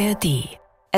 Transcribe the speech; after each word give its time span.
ARD. 0.00 0.48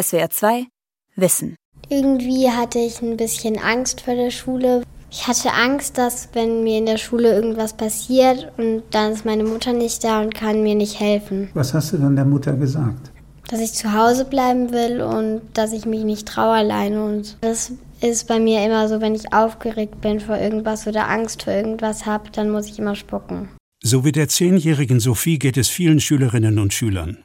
SWR 0.01 0.31
2 0.31 0.67
Wissen. 1.17 1.57
Irgendwie 1.89 2.49
hatte 2.49 2.79
ich 2.79 3.03
ein 3.03 3.17
bisschen 3.17 3.59
Angst 3.59 4.03
vor 4.03 4.15
der 4.15 4.31
Schule. 4.31 4.85
Ich 5.11 5.27
hatte 5.27 5.53
Angst, 5.53 5.99
dass 5.99 6.29
wenn 6.35 6.63
mir 6.63 6.79
in 6.79 6.87
der 6.87 6.99
Schule 6.99 7.35
irgendwas 7.35 7.77
passiert 7.77 8.53
und 8.59 8.85
dann 8.93 9.13
ist 9.13 9.25
meine 9.25 9.43
Mutter 9.43 9.73
nicht 9.73 10.05
da 10.05 10.21
und 10.21 10.35
kann 10.35 10.63
mir 10.63 10.77
nicht 10.77 11.01
helfen. 11.01 11.51
Was 11.55 11.75
hast 11.75 11.93
du 11.93 11.99
dann 11.99 12.15
der 12.15 12.25
Mutter 12.25 12.53
gesagt? 12.53 13.11
Dass 13.49 13.59
ich 13.59 13.73
zu 13.73 13.93
Hause 13.93 14.25
bleiben 14.25 14.71
will 14.71 15.01
und 15.01 15.43
dass 15.55 15.73
ich 15.73 15.85
mich 15.85 16.05
nicht 16.05 16.29
traue 16.29 16.55
alleine. 16.55 17.05
Und 17.05 17.39
das 17.41 17.73
ist 18.01 18.29
bei 18.29 18.39
mir 18.39 18.65
immer 18.65 18.89
so, 18.89 19.01
wenn 19.01 19.17
ich 19.17 19.33
aufgeregt 19.33 20.01
bin 20.01 20.21
vor 20.21 20.39
irgendwas 20.39 20.87
oder 20.87 21.09
Angst 21.09 21.43
vor 21.43 21.53
irgendwas 21.53 22.07
habe, 22.07 22.31
dann 22.31 22.51
muss 22.51 22.69
ich 22.69 22.79
immer 22.79 22.95
spucken. 22.95 23.49
So 23.83 24.05
wie 24.05 24.13
der 24.13 24.29
zehnjährigen 24.29 25.01
Sophie 25.01 25.41
geht 25.41 25.57
es 25.57 25.67
vielen 25.69 25.99
Schülerinnen 25.99 26.61
und 26.61 26.73
Schülern. 26.73 27.19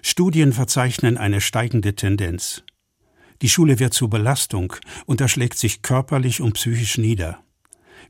Studien 0.00 0.52
verzeichnen 0.52 1.18
eine 1.18 1.40
steigende 1.40 1.94
Tendenz. 1.94 2.62
Die 3.42 3.48
Schule 3.48 3.78
wird 3.78 3.92
zur 3.92 4.08
Belastung 4.08 4.72
und 5.04 5.20
das 5.20 5.32
schlägt 5.32 5.58
sich 5.58 5.82
körperlich 5.82 6.40
und 6.40 6.54
psychisch 6.54 6.98
nieder. 6.98 7.40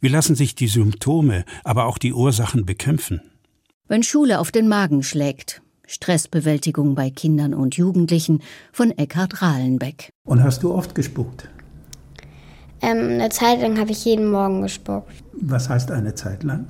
Wie 0.01 0.09
lassen 0.09 0.35
sich 0.35 0.55
die 0.55 0.69
Symptome, 0.69 1.45
aber 1.65 1.87
auch 1.87 1.99
die 1.99 2.13
Ursachen 2.13 2.67
bekämpfen? 2.67 3.23
Wenn 3.89 4.03
Schule 4.03 4.41
auf 4.41 4.51
den 4.51 4.69
Magen 4.69 5.03
schlägt. 5.03 5.63
Stressbewältigung 5.87 6.95
bei 6.95 7.11
Kindern 7.11 7.55
und 7.55 7.77
Jugendlichen 7.77 8.43
von 8.73 8.91
Eckhard 8.93 9.43
Rahlenbeck. 9.43 10.11
Und 10.25 10.43
hast 10.43 10.63
du 10.63 10.73
oft 10.73 10.95
gespuckt? 10.95 11.49
Ähm, 12.81 13.21
eine 13.21 13.29
Zeit 13.29 13.61
lang 13.61 13.79
habe 13.79 13.93
ich 13.93 14.05
jeden 14.05 14.31
Morgen 14.31 14.63
gespuckt. 14.63 15.13
Was 15.35 15.69
heißt 15.69 15.91
eine 15.91 16.15
Zeit 16.15 16.43
lang? 16.43 16.67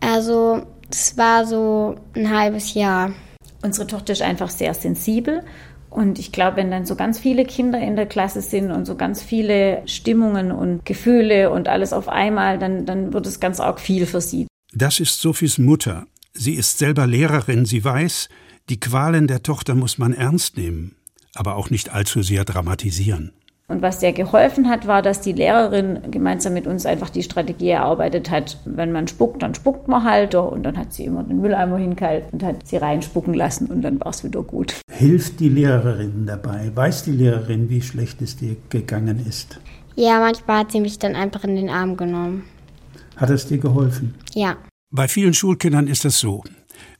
Also, 0.00 0.62
es 0.90 1.16
war 1.16 1.46
so 1.46 1.96
ein 2.14 2.30
halbes 2.30 2.74
Jahr. 2.74 3.12
Unsere 3.64 3.86
Tochter 3.86 4.12
ist 4.12 4.20
einfach 4.20 4.50
sehr 4.50 4.74
sensibel 4.74 5.42
und 5.88 6.18
ich 6.18 6.32
glaube, 6.32 6.58
wenn 6.58 6.70
dann 6.70 6.84
so 6.84 6.96
ganz 6.96 7.18
viele 7.18 7.46
Kinder 7.46 7.80
in 7.80 7.96
der 7.96 8.04
Klasse 8.04 8.42
sind 8.42 8.70
und 8.70 8.84
so 8.84 8.94
ganz 8.94 9.22
viele 9.22 9.80
Stimmungen 9.86 10.52
und 10.52 10.84
Gefühle 10.84 11.50
und 11.50 11.66
alles 11.66 11.94
auf 11.94 12.08
einmal, 12.08 12.58
dann, 12.58 12.84
dann 12.84 13.14
wird 13.14 13.26
es 13.26 13.40
ganz 13.40 13.60
arg 13.60 13.80
viel 13.80 14.04
für 14.04 14.20
sie. 14.20 14.46
Das 14.74 15.00
ist 15.00 15.18
Sophies 15.18 15.56
Mutter. 15.56 16.06
Sie 16.34 16.52
ist 16.52 16.76
selber 16.76 17.06
Lehrerin. 17.06 17.64
Sie 17.64 17.82
weiß, 17.82 18.28
die 18.68 18.80
Qualen 18.80 19.28
der 19.28 19.42
Tochter 19.42 19.74
muss 19.74 19.96
man 19.96 20.12
ernst 20.12 20.58
nehmen, 20.58 20.96
aber 21.34 21.56
auch 21.56 21.70
nicht 21.70 21.88
allzu 21.88 22.22
sehr 22.22 22.44
dramatisieren. 22.44 23.32
Und 23.66 23.80
was 23.80 24.00
sehr 24.00 24.12
geholfen 24.12 24.68
hat, 24.68 24.86
war, 24.86 25.00
dass 25.00 25.22
die 25.22 25.32
Lehrerin 25.32 26.10
gemeinsam 26.10 26.52
mit 26.52 26.66
uns 26.66 26.84
einfach 26.84 27.08
die 27.08 27.22
Strategie 27.22 27.70
erarbeitet 27.70 28.30
hat, 28.30 28.58
wenn 28.66 28.92
man 28.92 29.08
spuckt, 29.08 29.42
dann 29.42 29.54
spuckt 29.54 29.88
man 29.88 30.04
halt. 30.04 30.34
Und 30.34 30.64
dann 30.64 30.76
hat 30.76 30.92
sie 30.92 31.04
immer 31.04 31.22
den 31.22 31.40
Mülleimer 31.40 31.78
hingehalten 31.78 32.28
und 32.32 32.42
hat 32.42 32.66
sie 32.66 32.76
reinspucken 32.76 33.32
lassen 33.32 33.68
und 33.68 33.80
dann 33.80 33.98
war 34.00 34.08
es 34.08 34.22
wieder 34.22 34.42
gut. 34.42 34.74
Hilft 34.90 35.40
die 35.40 35.48
Lehrerin 35.48 36.26
dabei? 36.26 36.70
Weiß 36.74 37.04
die 37.04 37.12
Lehrerin, 37.12 37.70
wie 37.70 37.80
schlecht 37.80 38.20
es 38.20 38.36
dir 38.36 38.56
gegangen 38.68 39.24
ist? 39.26 39.60
Ja, 39.96 40.18
manchmal 40.18 40.58
hat 40.58 40.72
sie 40.72 40.80
mich 40.80 40.98
dann 40.98 41.14
einfach 41.14 41.44
in 41.44 41.56
den 41.56 41.70
Arm 41.70 41.96
genommen. 41.96 42.44
Hat 43.16 43.30
es 43.30 43.46
dir 43.46 43.58
geholfen? 43.58 44.14
Ja. 44.34 44.56
Bei 44.90 45.08
vielen 45.08 45.32
Schulkindern 45.32 45.86
ist 45.86 46.04
es 46.04 46.18
so. 46.18 46.44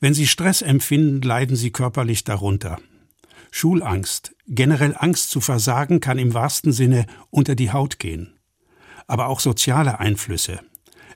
Wenn 0.00 0.14
sie 0.14 0.26
Stress 0.26 0.62
empfinden, 0.62 1.20
leiden 1.20 1.56
sie 1.56 1.72
körperlich 1.72 2.24
darunter. 2.24 2.78
Schulangst, 3.56 4.34
generell 4.48 4.96
Angst 4.98 5.30
zu 5.30 5.40
versagen, 5.40 6.00
kann 6.00 6.18
im 6.18 6.34
wahrsten 6.34 6.72
Sinne 6.72 7.06
unter 7.30 7.54
die 7.54 7.70
Haut 7.70 8.00
gehen. 8.00 8.36
Aber 9.06 9.28
auch 9.28 9.38
soziale 9.38 10.00
Einflüsse, 10.00 10.58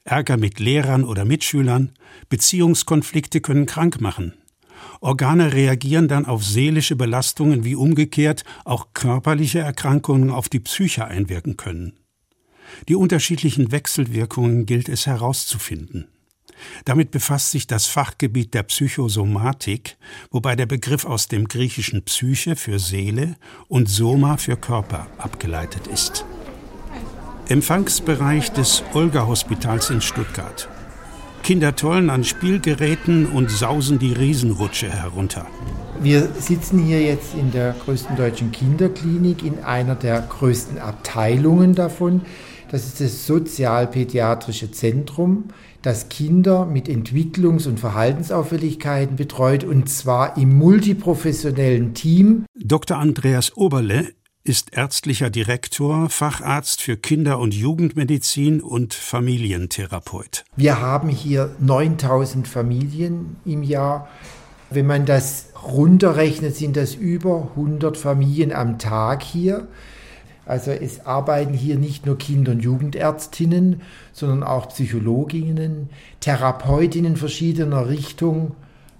Ärger 0.04 0.36
mit 0.36 0.60
Lehrern 0.60 1.02
oder 1.02 1.24
Mitschülern, 1.24 1.94
Beziehungskonflikte 2.28 3.40
können 3.40 3.66
krank 3.66 4.00
machen. 4.00 4.34
Organe 5.00 5.52
reagieren 5.52 6.06
dann 6.06 6.26
auf 6.26 6.44
seelische 6.44 6.94
Belastungen 6.94 7.64
wie 7.64 7.74
umgekehrt 7.74 8.44
auch 8.64 8.94
körperliche 8.94 9.58
Erkrankungen 9.58 10.30
auf 10.30 10.48
die 10.48 10.60
Psyche 10.60 11.06
einwirken 11.06 11.56
können. 11.56 11.98
Die 12.86 12.94
unterschiedlichen 12.94 13.72
Wechselwirkungen 13.72 14.64
gilt 14.64 14.88
es 14.88 15.08
herauszufinden. 15.08 16.06
Damit 16.84 17.10
befasst 17.10 17.50
sich 17.50 17.66
das 17.66 17.86
Fachgebiet 17.86 18.54
der 18.54 18.62
Psychosomatik, 18.64 19.96
wobei 20.30 20.56
der 20.56 20.66
Begriff 20.66 21.04
aus 21.04 21.28
dem 21.28 21.48
griechischen 21.48 22.04
Psyche 22.04 22.56
für 22.56 22.78
Seele 22.78 23.36
und 23.68 23.88
Soma 23.88 24.36
für 24.36 24.56
Körper 24.56 25.06
abgeleitet 25.18 25.86
ist. 25.86 26.24
Empfangsbereich 27.48 28.52
des 28.52 28.82
Olga-Hospitals 28.92 29.90
in 29.90 30.00
Stuttgart. 30.00 30.68
Kinder 31.42 31.74
tollen 31.74 32.10
an 32.10 32.24
Spielgeräten 32.24 33.26
und 33.26 33.50
sausen 33.50 33.98
die 33.98 34.12
Riesenrutsche 34.12 34.90
herunter. 34.90 35.46
Wir 36.00 36.28
sitzen 36.38 36.84
hier 36.84 37.00
jetzt 37.00 37.34
in 37.34 37.50
der 37.50 37.74
größten 37.84 38.16
deutschen 38.16 38.52
Kinderklinik, 38.52 39.42
in 39.42 39.64
einer 39.64 39.94
der 39.94 40.20
größten 40.20 40.78
Abteilungen 40.78 41.74
davon. 41.74 42.20
Das 42.70 42.84
ist 42.84 43.00
das 43.00 43.26
Sozialpädiatrische 43.26 44.70
Zentrum 44.70 45.44
das 45.82 46.08
Kinder 46.08 46.66
mit 46.66 46.88
Entwicklungs- 46.88 47.68
und 47.68 47.78
Verhaltensauffälligkeiten 47.78 49.16
betreut 49.16 49.64
und 49.64 49.88
zwar 49.88 50.36
im 50.36 50.56
multiprofessionellen 50.56 51.94
Team. 51.94 52.44
Dr. 52.54 52.98
Andreas 52.98 53.56
Oberle 53.56 54.12
ist 54.44 54.72
ärztlicher 54.72 55.28
Direktor, 55.30 56.08
Facharzt 56.08 56.80
für 56.80 56.96
Kinder- 56.96 57.38
und 57.38 57.54
Jugendmedizin 57.54 58.62
und 58.62 58.94
Familientherapeut. 58.94 60.44
Wir 60.56 60.80
haben 60.80 61.10
hier 61.10 61.54
9000 61.60 62.48
Familien 62.48 63.36
im 63.44 63.62
Jahr. 63.62 64.08
Wenn 64.70 64.86
man 64.86 65.06
das 65.06 65.50
runterrechnet, 65.62 66.56
sind 66.56 66.76
das 66.76 66.94
über 66.94 67.50
100 67.56 67.96
Familien 67.96 68.52
am 68.52 68.78
Tag 68.78 69.22
hier. 69.22 69.68
Also 70.48 70.70
es 70.70 71.04
arbeiten 71.04 71.52
hier 71.52 71.78
nicht 71.78 72.06
nur 72.06 72.16
Kinder- 72.16 72.52
und 72.52 72.60
Jugendärztinnen, 72.60 73.82
sondern 74.14 74.42
auch 74.42 74.70
Psychologinnen, 74.70 75.90
Therapeutinnen 76.20 77.16
verschiedener 77.16 77.86
Richtung, 77.86 78.52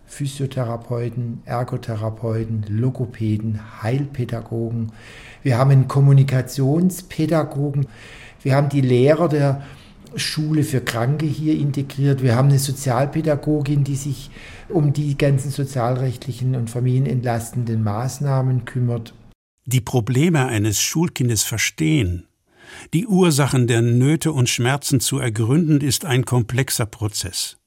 Physiotherapeuten, 0.05 1.41
Ergotherapeuten, 1.47 2.67
Logopäden, 2.69 3.83
Heilpädagogen. 3.83 4.93
Wir 5.43 5.57
haben 5.57 5.71
einen 5.71 5.89
Kommunikationspädagogen. 5.89 7.87
Wir 8.43 8.55
haben 8.55 8.69
die 8.69 8.83
Lehrer 8.83 9.31
der 9.31 9.63
Schule 10.17 10.65
für 10.65 10.83
Kranke 10.83 11.25
hier 11.25 11.59
integriert. 11.59 12.23
Wir 12.23 12.37
haben 12.37 12.51
eine 12.51 12.59
Sozialpädagogin, 12.59 13.85
die 13.85 13.97
sich 13.97 14.31
um 14.69 14.93
die 14.93 15.17
ganzen 15.17 15.51
sozialrechtlichen 15.51 16.57
und 16.57 16.69
familienentlastenden 16.69 17.83
Maßnahmen 17.83 18.67
kümmert 18.67 19.15
die 19.69 19.81
Probleme 19.83 20.47
eines 20.47 20.81
Schulkindes 20.81 21.43
verstehen, 21.43 22.27
die 22.95 23.07
Ursachen 23.07 23.67
der 23.67 23.83
Nöte 23.83 24.33
und 24.33 24.49
Schmerzen 24.49 25.01
zu 25.01 25.19
ergründen, 25.19 25.81
ist 25.81 26.05
ein 26.07 26.25
komplexer 26.25 26.87
Prozess. 26.87 27.59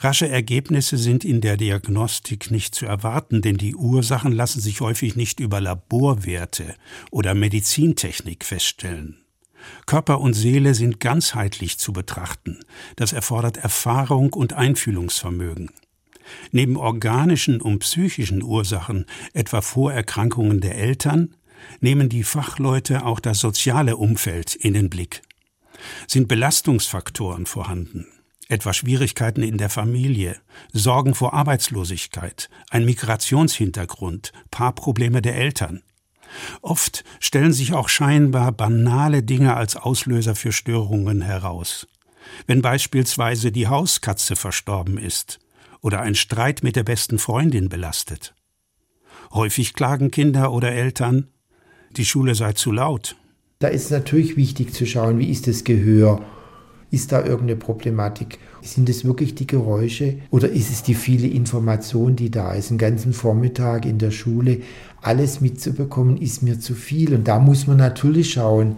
Rasche 0.00 0.28
Ergebnisse 0.28 0.96
sind 0.96 1.24
in 1.24 1.40
der 1.40 1.56
Diagnostik 1.56 2.50
nicht 2.50 2.74
zu 2.74 2.86
erwarten, 2.86 3.42
denn 3.42 3.58
die 3.58 3.76
Ursachen 3.76 4.32
lassen 4.32 4.60
sich 4.60 4.80
häufig 4.80 5.16
nicht 5.16 5.38
über 5.38 5.60
Laborwerte 5.60 6.74
oder 7.10 7.34
Medizintechnik 7.34 8.44
feststellen. 8.44 9.18
Körper 9.86 10.20
und 10.20 10.32
Seele 10.32 10.74
sind 10.74 10.98
ganzheitlich 10.98 11.78
zu 11.78 11.92
betrachten. 11.92 12.58
Das 12.96 13.12
erfordert 13.12 13.58
Erfahrung 13.58 14.32
und 14.32 14.54
Einfühlungsvermögen. 14.54 15.70
Neben 16.52 16.76
organischen 16.76 17.60
und 17.60 17.80
psychischen 17.80 18.42
Ursachen, 18.42 19.06
etwa 19.32 19.60
Vorerkrankungen 19.60 20.60
der 20.60 20.76
Eltern, 20.76 21.34
nehmen 21.80 22.08
die 22.08 22.24
Fachleute 22.24 23.04
auch 23.04 23.20
das 23.20 23.40
soziale 23.40 23.96
Umfeld 23.96 24.54
in 24.54 24.74
den 24.74 24.90
Blick. 24.90 25.22
Sind 26.06 26.28
Belastungsfaktoren 26.28 27.46
vorhanden, 27.46 28.06
etwa 28.48 28.72
Schwierigkeiten 28.72 29.42
in 29.42 29.58
der 29.58 29.70
Familie, 29.70 30.36
Sorgen 30.72 31.14
vor 31.14 31.34
Arbeitslosigkeit, 31.34 32.48
ein 32.70 32.84
Migrationshintergrund, 32.84 34.32
Paarprobleme 34.50 35.22
der 35.22 35.36
Eltern. 35.36 35.82
Oft 36.60 37.04
stellen 37.20 37.52
sich 37.52 37.72
auch 37.72 37.88
scheinbar 37.88 38.52
banale 38.52 39.22
Dinge 39.22 39.56
als 39.56 39.76
Auslöser 39.76 40.34
für 40.34 40.52
Störungen 40.52 41.22
heraus. 41.22 41.86
Wenn 42.46 42.60
beispielsweise 42.60 43.52
die 43.52 43.68
Hauskatze 43.68 44.36
verstorben 44.36 44.98
ist, 44.98 45.38
oder 45.80 46.00
ein 46.00 46.14
Streit 46.14 46.62
mit 46.62 46.76
der 46.76 46.84
besten 46.84 47.18
Freundin 47.18 47.68
belastet. 47.68 48.34
Häufig 49.32 49.74
klagen 49.74 50.10
Kinder 50.10 50.52
oder 50.52 50.72
Eltern, 50.72 51.28
die 51.96 52.04
Schule 52.04 52.34
sei 52.34 52.52
zu 52.52 52.72
laut. 52.72 53.16
Da 53.58 53.68
ist 53.68 53.90
natürlich 53.90 54.36
wichtig 54.36 54.72
zu 54.72 54.86
schauen, 54.86 55.18
wie 55.18 55.30
ist 55.30 55.46
das 55.46 55.64
Gehör? 55.64 56.24
Ist 56.90 57.12
da 57.12 57.22
irgendeine 57.22 57.56
Problematik? 57.56 58.38
Sind 58.62 58.88
es 58.88 59.04
wirklich 59.04 59.34
die 59.34 59.46
Geräusche 59.46 60.18
oder 60.30 60.48
ist 60.48 60.70
es 60.70 60.82
die 60.82 60.94
viele 60.94 61.26
Information, 61.26 62.16
die 62.16 62.30
da 62.30 62.54
ist? 62.54 62.70
Einen 62.70 62.78
ganzen 62.78 63.12
Vormittag 63.12 63.84
in 63.84 63.98
der 63.98 64.10
Schule 64.10 64.62
alles 65.02 65.40
mitzubekommen, 65.40 66.16
ist 66.16 66.42
mir 66.42 66.58
zu 66.58 66.74
viel. 66.74 67.14
Und 67.14 67.28
da 67.28 67.38
muss 67.38 67.66
man 67.66 67.76
natürlich 67.76 68.32
schauen, 68.32 68.76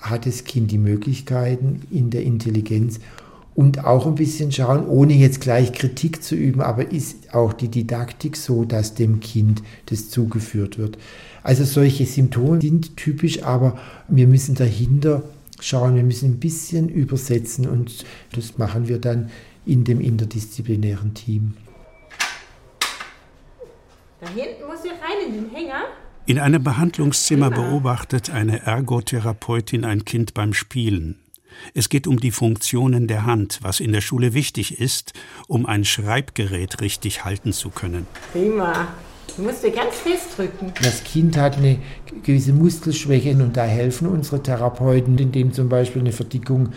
hat 0.00 0.26
das 0.26 0.44
Kind 0.44 0.70
die 0.70 0.78
Möglichkeiten 0.78 1.82
in 1.90 2.10
der 2.10 2.22
Intelligenz 2.22 3.00
und 3.60 3.84
auch 3.84 4.06
ein 4.06 4.14
bisschen 4.14 4.50
schauen, 4.50 4.88
ohne 4.88 5.12
jetzt 5.12 5.42
gleich 5.42 5.74
Kritik 5.74 6.22
zu 6.22 6.34
üben, 6.34 6.62
aber 6.62 6.92
ist 6.92 7.34
auch 7.34 7.52
die 7.52 7.68
Didaktik 7.68 8.38
so, 8.38 8.64
dass 8.64 8.94
dem 8.94 9.20
Kind 9.20 9.62
das 9.84 10.08
zugeführt 10.08 10.78
wird. 10.78 10.96
Also 11.42 11.64
solche 11.64 12.06
Symptome 12.06 12.58
sind 12.62 12.96
typisch, 12.96 13.42
aber 13.42 13.78
wir 14.08 14.26
müssen 14.26 14.54
dahinter 14.54 15.24
schauen, 15.60 15.94
wir 15.94 16.02
müssen 16.02 16.30
ein 16.30 16.40
bisschen 16.40 16.88
übersetzen 16.88 17.68
und 17.68 18.06
das 18.32 18.56
machen 18.56 18.88
wir 18.88 18.98
dann 18.98 19.28
in 19.66 19.84
dem 19.84 20.00
interdisziplinären 20.00 21.12
Team. 21.12 21.52
Da 24.22 24.28
hinten 24.28 24.66
muss 24.66 24.82
ich 24.86 24.92
rein 24.92 25.28
in 25.28 25.34
den 25.34 25.50
Hänger. 25.54 25.82
In 26.24 26.38
einem 26.38 26.64
Behandlungszimmer 26.64 27.50
beobachtet 27.50 28.30
eine 28.30 28.62
Ergotherapeutin 28.62 29.84
ein 29.84 30.06
Kind 30.06 30.32
beim 30.32 30.54
Spielen. 30.54 31.18
Es 31.74 31.88
geht 31.88 32.06
um 32.06 32.20
die 32.20 32.30
Funktionen 32.30 33.06
der 33.06 33.26
Hand, 33.26 33.58
was 33.62 33.80
in 33.80 33.92
der 33.92 34.00
Schule 34.00 34.34
wichtig 34.34 34.80
ist, 34.80 35.12
um 35.48 35.66
ein 35.66 35.84
Schreibgerät 35.84 36.80
richtig 36.80 37.24
halten 37.24 37.52
zu 37.52 37.70
können. 37.70 38.06
Prima. 38.32 38.88
Du 39.36 39.42
musst 39.42 39.62
dir 39.62 39.70
ganz 39.70 39.94
fest 39.94 40.36
drücken. 40.36 40.72
Das 40.82 41.04
Kind 41.04 41.36
hat 41.36 41.56
eine 41.56 41.78
gewisse 42.24 42.52
Muskelschwäche 42.52 43.30
und 43.30 43.56
da 43.56 43.64
helfen 43.64 44.08
unsere 44.08 44.42
Therapeuten, 44.42 45.16
indem 45.18 45.52
zum 45.52 45.68
Beispiel 45.68 46.02
eine 46.02 46.12
Verdickung 46.12 46.70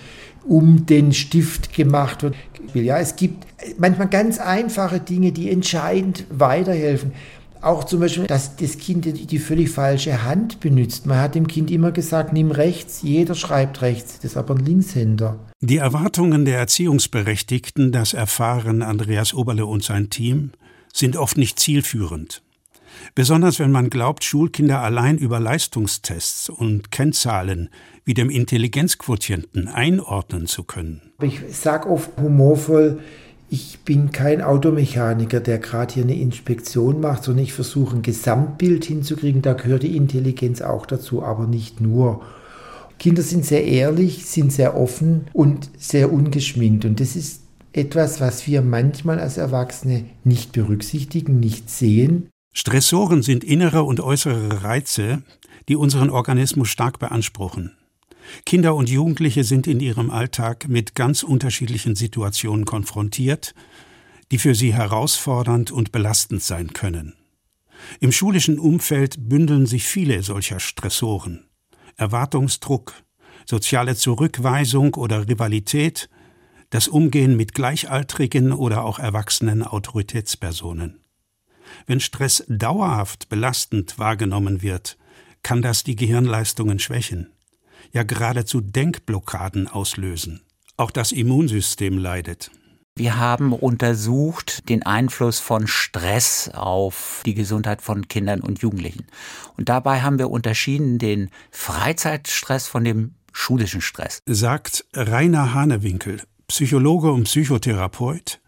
um 0.46 0.86
den 0.86 1.14
Stift 1.14 1.74
gemacht 1.74 2.22
wird. 2.22 2.36
Ja, 2.74 3.00
es 3.00 3.16
gibt 3.16 3.48
manchmal 3.78 4.08
ganz 4.08 4.40
einfache 4.40 5.00
Dinge, 5.00 5.32
die 5.32 5.50
entscheidend 5.50 6.26
weiterhelfen. 6.30 7.14
Auch 7.64 7.86
zum 7.86 8.02
Beispiel, 8.02 8.28
dass 8.28 8.58
das 8.58 8.78
Kind 8.78 9.32
die 9.32 9.40
völlig 9.40 9.70
falsche 9.70 10.26
Hand 10.26 10.60
benutzt. 10.60 11.06
Man 11.06 11.20
hat 11.20 11.34
dem 11.34 11.48
Kind 11.48 11.72
immer 11.72 11.94
gesagt, 11.94 12.34
nimm 12.34 12.52
rechts, 12.52 13.02
jeder 13.04 13.36
schreibt 13.36 13.82
rechts. 13.82 14.20
Das 14.20 14.32
ist 14.32 14.38
aber 14.38 14.56
ein 14.56 14.66
Linkshänder. 14.66 15.40
Die 15.62 15.78
Erwartungen 15.78 16.44
der 16.44 16.58
Erziehungsberechtigten, 16.58 17.94
das 17.94 18.14
erfahren 18.14 18.82
Andreas 18.82 19.34
Oberle 19.34 19.66
und 19.66 19.82
sein 19.82 20.10
Team, 20.10 20.52
sind 20.92 21.16
oft 21.16 21.38
nicht 21.38 21.58
zielführend. 21.58 22.44
Besonders 23.16 23.60
wenn 23.60 23.72
man 23.72 23.90
glaubt, 23.90 24.26
Schulkinder 24.26 24.82
allein 24.82 25.18
über 25.18 25.40
Leistungstests 25.40 26.50
und 26.50 26.92
Kennzahlen 26.92 27.70
wie 28.04 28.14
dem 28.14 28.30
Intelligenzquotienten 28.30 29.70
einordnen 29.70 30.48
zu 30.48 30.66
können. 30.66 31.14
Ich 31.22 31.40
sage 31.50 31.90
oft 31.90 32.10
humorvoll, 32.18 33.00
ich 33.54 33.82
bin 33.86 34.12
kein 34.12 34.42
Automechaniker, 34.42 35.40
der 35.40 35.60
gerade 35.60 35.94
hier 35.94 36.04
eine 36.06 36.16
Inspektion 36.16 37.02
macht, 37.02 37.24
sondern 37.24 37.44
ich 37.44 37.54
versuche 37.54 37.96
ein 37.96 38.02
Gesamtbild 38.02 38.84
hinzukriegen. 38.84 39.44
Da 39.44 39.54
gehört 39.54 39.84
die 39.84 39.96
Intelligenz 39.96 40.64
auch 40.64 40.88
dazu, 40.88 41.22
aber 41.22 41.46
nicht 41.46 41.80
nur. 41.80 42.24
Kinder 42.98 43.22
sind 43.22 43.46
sehr 43.46 43.64
ehrlich, 43.64 44.26
sind 44.26 44.52
sehr 44.52 44.76
offen 44.76 45.28
und 45.34 45.70
sehr 45.78 46.12
ungeschminkt. 46.12 46.84
Und 46.84 47.00
das 47.00 47.16
ist 47.16 47.44
etwas, 47.74 48.20
was 48.20 48.48
wir 48.48 48.64
manchmal 48.64 49.20
als 49.20 49.38
Erwachsene 49.38 50.06
nicht 50.24 50.52
berücksichtigen, 50.52 51.40
nicht 51.40 51.70
sehen. 51.70 52.30
Stressoren 52.56 53.22
sind 53.22 53.44
innere 53.44 53.84
und 53.84 54.00
äußere 54.00 54.64
Reize, 54.64 55.22
die 55.70 55.76
unseren 55.76 56.10
Organismus 56.10 56.70
stark 56.70 56.98
beanspruchen. 56.98 57.74
Kinder 58.46 58.76
und 58.76 58.90
Jugendliche 58.90 59.44
sind 59.44 59.68
in 59.68 59.80
ihrem 59.80 60.10
Alltag 60.10 60.68
mit 60.68 60.96
ganz 60.96 61.24
unterschiedlichen 61.24 61.96
Situationen 61.96 62.66
konfrontiert, 62.66 63.54
die 64.32 64.38
für 64.38 64.56
sie 64.56 64.74
herausfordernd 64.74 65.72
und 65.72 65.92
belastend 65.92 66.42
sein 66.42 66.74
können. 66.74 67.14
Im 68.00 68.12
schulischen 68.12 68.60
Umfeld 68.60 69.30
bündeln 69.30 69.66
sich 69.66 69.86
viele 69.86 70.24
solcher 70.24 70.60
Stressoren. 70.60 71.46
Erwartungsdruck, 71.98 72.94
soziale 73.46 73.96
Zurückweisung 73.96 74.96
oder 74.96 75.28
Rivalität, 75.28 76.10
das 76.70 76.88
Umgehen 76.88 77.36
mit 77.36 77.54
gleichaltrigen 77.54 78.52
oder 78.52 78.84
auch 78.84 79.00
erwachsenen 79.00 79.64
Autoritätspersonen. 79.64 81.00
Wenn 81.86 82.00
Stress 82.00 82.44
dauerhaft 82.48 83.30
belastend 83.30 84.00
wahrgenommen 84.00 84.62
wird, 84.62 84.98
kann 85.44 85.62
das 85.62 85.84
die 85.84 85.96
Gehirnleistungen 85.96 86.80
schwächen 86.80 87.33
ja 87.94 88.04
geradezu 88.04 88.60
Denkblockaden 88.60 89.68
auslösen. 89.68 90.42
Auch 90.76 90.92
das 90.92 91.12
Immunsystem 91.12 91.98
leidet. 91.98 92.52
Wir 92.96 93.18
haben 93.18 93.54
untersucht 93.54 94.70
den 94.70 94.84
Einfluss 94.84 95.40
von 95.40 95.66
Stress 95.66 96.52
auf 96.54 97.24
die 97.26 97.34
Gesundheit 97.34 97.82
von 97.82 98.08
Kindern 98.08 98.42
und 98.42 98.60
Jugendlichen. 98.60 99.08
Und 99.58 99.70
dabei 99.70 100.02
haben 100.02 100.20
wir 100.20 100.30
unterschieden 100.30 101.00
den 101.00 101.30
Freizeitstress 101.50 102.68
von 102.68 102.84
dem 102.84 103.16
schulischen 103.32 103.82
Stress. 103.82 104.22
Sagt 104.28 104.86
Rainer 104.94 105.56
Hanewinkel, 105.56 106.22
Psychologe 106.48 107.12
und 107.12 107.24
Psychotherapeut. 107.24 108.40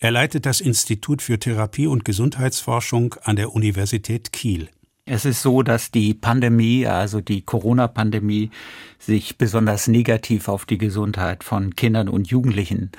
Er 0.00 0.10
leitet 0.10 0.46
das 0.46 0.60
Institut 0.60 1.22
für 1.22 1.38
Therapie 1.38 1.86
und 1.86 2.04
Gesundheitsforschung 2.04 3.14
an 3.22 3.36
der 3.36 3.52
Universität 3.52 4.32
Kiel. 4.32 4.68
Es 5.04 5.24
ist 5.24 5.42
so, 5.42 5.62
dass 5.62 5.90
die 5.90 6.14
Pandemie, 6.14 6.86
also 6.86 7.20
die 7.20 7.42
Corona-Pandemie, 7.42 8.50
sich 8.98 9.36
besonders 9.36 9.88
negativ 9.88 10.48
auf 10.48 10.64
die 10.64 10.78
Gesundheit 10.78 11.42
von 11.42 11.74
Kindern 11.74 12.08
und 12.08 12.28
Jugendlichen 12.28 12.92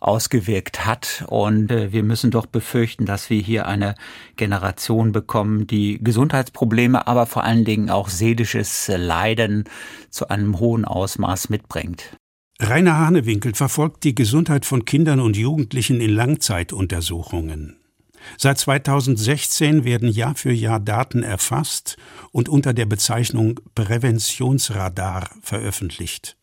ausgewirkt 0.00 0.84
hat. 0.84 1.24
Und 1.28 1.70
äh, 1.70 1.92
wir 1.92 2.02
müssen 2.02 2.30
doch 2.30 2.46
befürchten, 2.46 3.06
dass 3.06 3.30
wir 3.30 3.40
hier 3.40 3.66
eine 3.66 3.94
Generation 4.36 5.12
bekommen, 5.12 5.66
die 5.66 6.02
Gesundheitsprobleme, 6.02 7.06
aber 7.06 7.26
vor 7.26 7.44
allen 7.44 7.64
Dingen 7.64 7.88
auch 7.88 8.08
seelisches 8.08 8.90
Leiden 8.94 9.64
zu 10.10 10.28
einem 10.28 10.58
hohen 10.58 10.84
Ausmaß 10.84 11.50
mitbringt. 11.50 12.16
Rainer 12.60 12.98
Hanewinkel 12.98 13.54
verfolgt 13.54 14.04
die 14.04 14.14
Gesundheit 14.14 14.64
von 14.64 14.84
Kindern 14.84 15.20
und 15.20 15.36
Jugendlichen 15.36 16.00
in 16.00 16.10
Langzeituntersuchungen. 16.10 17.76
Seit 18.38 18.58
2016 18.58 19.84
werden 19.84 20.08
Jahr 20.08 20.34
für 20.34 20.52
Jahr 20.52 20.80
Daten 20.80 21.22
erfasst 21.22 21.96
und 22.32 22.48
unter 22.48 22.72
der 22.72 22.86
Bezeichnung 22.86 23.60
Präventionsradar 23.74 25.30
veröffentlicht. 25.42 26.36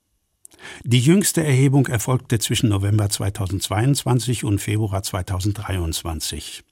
Die 0.84 1.00
jüngste 1.00 1.44
Erhebung 1.44 1.88
erfolgte 1.88 2.40
zwischen 2.40 2.70
November 2.70 3.10
2022 3.10 4.44
und 4.44 4.60
Februar 4.60 5.02
2023. 5.02 6.64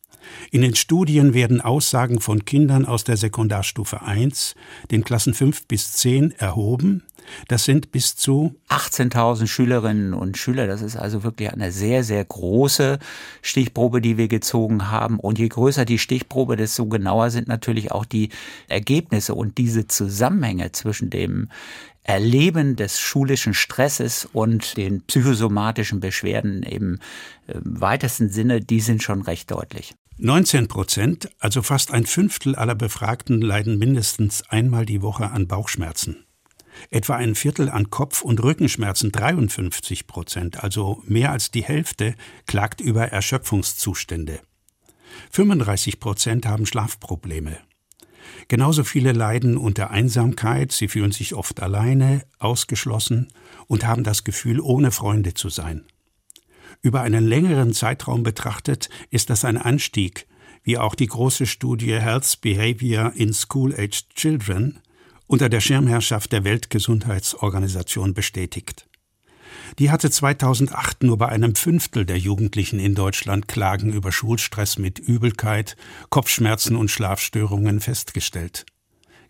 In 0.51 0.61
den 0.61 0.75
Studien 0.75 1.33
werden 1.33 1.61
Aussagen 1.61 2.19
von 2.19 2.45
Kindern 2.45 2.85
aus 2.85 3.03
der 3.03 3.17
Sekundarstufe 3.17 4.01
1, 4.01 4.55
den 4.91 5.03
Klassen 5.03 5.33
5 5.33 5.67
bis 5.67 5.93
10, 5.93 6.31
erhoben. 6.37 7.03
Das 7.47 7.65
sind 7.65 7.91
bis 7.91 8.15
zu 8.15 8.55
18.000 8.69 9.47
Schülerinnen 9.47 10.13
und 10.13 10.37
Schüler. 10.37 10.67
Das 10.67 10.81
ist 10.81 10.95
also 10.95 11.23
wirklich 11.23 11.51
eine 11.51 11.71
sehr, 11.71 12.03
sehr 12.03 12.23
große 12.23 12.99
Stichprobe, 13.41 14.01
die 14.01 14.17
wir 14.17 14.27
gezogen 14.27 14.89
haben. 14.89 15.19
Und 15.19 15.39
je 15.39 15.47
größer 15.47 15.85
die 15.85 15.99
Stichprobe, 15.99 16.55
desto 16.55 16.87
genauer 16.87 17.29
sind 17.29 17.47
natürlich 17.47 17.91
auch 17.91 18.05
die 18.05 18.29
Ergebnisse 18.67 19.35
und 19.35 19.57
diese 19.57 19.87
Zusammenhänge 19.87 20.71
zwischen 20.71 21.09
dem 21.09 21.49
Erleben 22.03 22.75
des 22.75 22.99
schulischen 22.99 23.53
Stresses 23.53 24.27
und 24.33 24.77
den 24.77 25.03
psychosomatischen 25.03 25.99
Beschwerden 25.99 26.63
im 26.63 26.95
äh, 27.45 27.53
weitesten 27.63 28.29
Sinne, 28.29 28.61
die 28.61 28.79
sind 28.79 29.03
schon 29.03 29.21
recht 29.21 29.51
deutlich. 29.51 29.93
19 30.21 30.67
Prozent, 30.67 31.29
also 31.39 31.61
fast 31.61 31.93
ein 31.93 32.05
Fünftel 32.05 32.53
aller 32.53 32.75
Befragten, 32.75 33.41
leiden 33.41 33.77
mindestens 33.77 34.43
einmal 34.49 34.85
die 34.85 35.01
Woche 35.01 35.31
an 35.31 35.47
Bauchschmerzen. 35.47 36.25
Etwa 36.89 37.15
ein 37.15 37.35
Viertel 37.35 37.69
an 37.69 37.89
Kopf- 37.89 38.21
und 38.21 38.43
Rückenschmerzen, 38.43 39.13
53 39.13 40.07
Prozent, 40.07 40.61
also 40.61 41.01
mehr 41.05 41.31
als 41.31 41.51
die 41.51 41.63
Hälfte, 41.63 42.15
klagt 42.47 42.81
über 42.81 43.07
Erschöpfungszustände. 43.07 44.41
35 45.31 46.01
Prozent 46.01 46.45
haben 46.45 46.65
Schlafprobleme. 46.65 47.57
Genauso 48.49 48.83
viele 48.83 49.13
leiden 49.13 49.55
unter 49.55 49.89
Einsamkeit, 49.89 50.73
sie 50.73 50.89
fühlen 50.89 51.13
sich 51.13 51.33
oft 51.33 51.61
alleine, 51.61 52.25
ausgeschlossen 52.39 53.29
und 53.67 53.85
haben 53.85 54.03
das 54.03 54.25
Gefühl, 54.25 54.59
ohne 54.59 54.91
Freunde 54.91 55.33
zu 55.33 55.47
sein. 55.47 55.85
Über 56.81 57.01
einen 57.01 57.25
längeren 57.25 57.73
Zeitraum 57.73 58.23
betrachtet 58.23 58.89
ist 59.09 59.29
das 59.29 59.43
ein 59.43 59.57
Anstieg, 59.57 60.27
wie 60.63 60.77
auch 60.77 60.95
die 60.95 61.07
große 61.07 61.45
Studie 61.45 61.99
Health 61.99 62.39
Behavior 62.41 63.11
in 63.15 63.33
School-Aged 63.33 64.15
Children 64.15 64.79
unter 65.27 65.49
der 65.49 65.59
Schirmherrschaft 65.59 66.31
der 66.31 66.43
Weltgesundheitsorganisation 66.43 68.13
bestätigt. 68.13 68.87
Die 69.77 69.91
hatte 69.91 70.09
2008 70.09 71.03
nur 71.03 71.17
bei 71.17 71.29
einem 71.29 71.55
Fünftel 71.55 72.05
der 72.05 72.17
Jugendlichen 72.17 72.79
in 72.79 72.95
Deutschland 72.95 73.47
Klagen 73.47 73.93
über 73.93 74.11
Schulstress 74.11 74.79
mit 74.79 74.99
Übelkeit, 74.99 75.75
Kopfschmerzen 76.09 76.75
und 76.75 76.89
Schlafstörungen 76.89 77.79
festgestellt. 77.79 78.65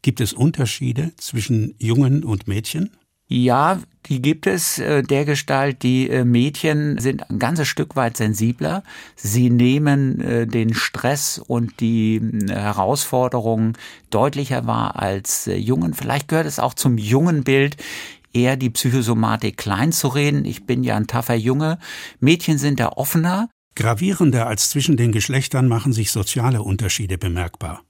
Gibt 0.01 0.21
es 0.21 0.33
Unterschiede 0.33 1.11
zwischen 1.17 1.75
Jungen 1.77 2.23
und 2.23 2.47
Mädchen? 2.47 2.91
Ja, 3.31 3.79
die 4.07 4.23
gibt 4.23 4.47
es 4.47 4.79
äh, 4.79 5.03
der 5.03 5.23
Gestalt. 5.23 5.83
Die 5.83 6.09
äh, 6.09 6.25
Mädchen 6.25 6.97
sind 6.97 7.29
ein 7.29 7.37
ganzes 7.37 7.67
Stück 7.67 7.95
weit 7.95 8.17
sensibler. 8.17 8.83
Sie 9.15 9.51
nehmen 9.51 10.19
äh, 10.19 10.47
den 10.47 10.73
Stress 10.73 11.37
und 11.37 11.79
die 11.79 12.19
Herausforderungen 12.49 13.77
deutlicher 14.09 14.65
wahr 14.65 14.99
als 14.99 15.47
Jungen. 15.53 15.93
Vielleicht 15.93 16.27
gehört 16.27 16.47
es 16.47 16.57
auch 16.57 16.73
zum 16.73 16.97
jungen 16.97 17.43
Bild. 17.43 17.77
eher 18.33 18.57
die 18.57 18.71
Psychosomatik 18.71 19.57
klein 19.57 19.91
zu 19.91 20.07
reden. 20.07 20.43
Ich 20.43 20.65
bin 20.65 20.83
ja 20.83 20.95
ein 20.95 21.07
taffer 21.07 21.35
Junge. 21.35 21.77
Mädchen 22.19 22.57
sind 22.57 22.79
da 22.79 22.89
offener. 22.89 23.49
Gravierender 23.75 24.47
als 24.47 24.71
zwischen 24.71 24.97
den 24.97 25.11
Geschlechtern 25.11 25.67
machen 25.67 25.93
sich 25.93 26.11
soziale 26.11 26.63
Unterschiede 26.63 27.17
bemerkbar. 27.17 27.83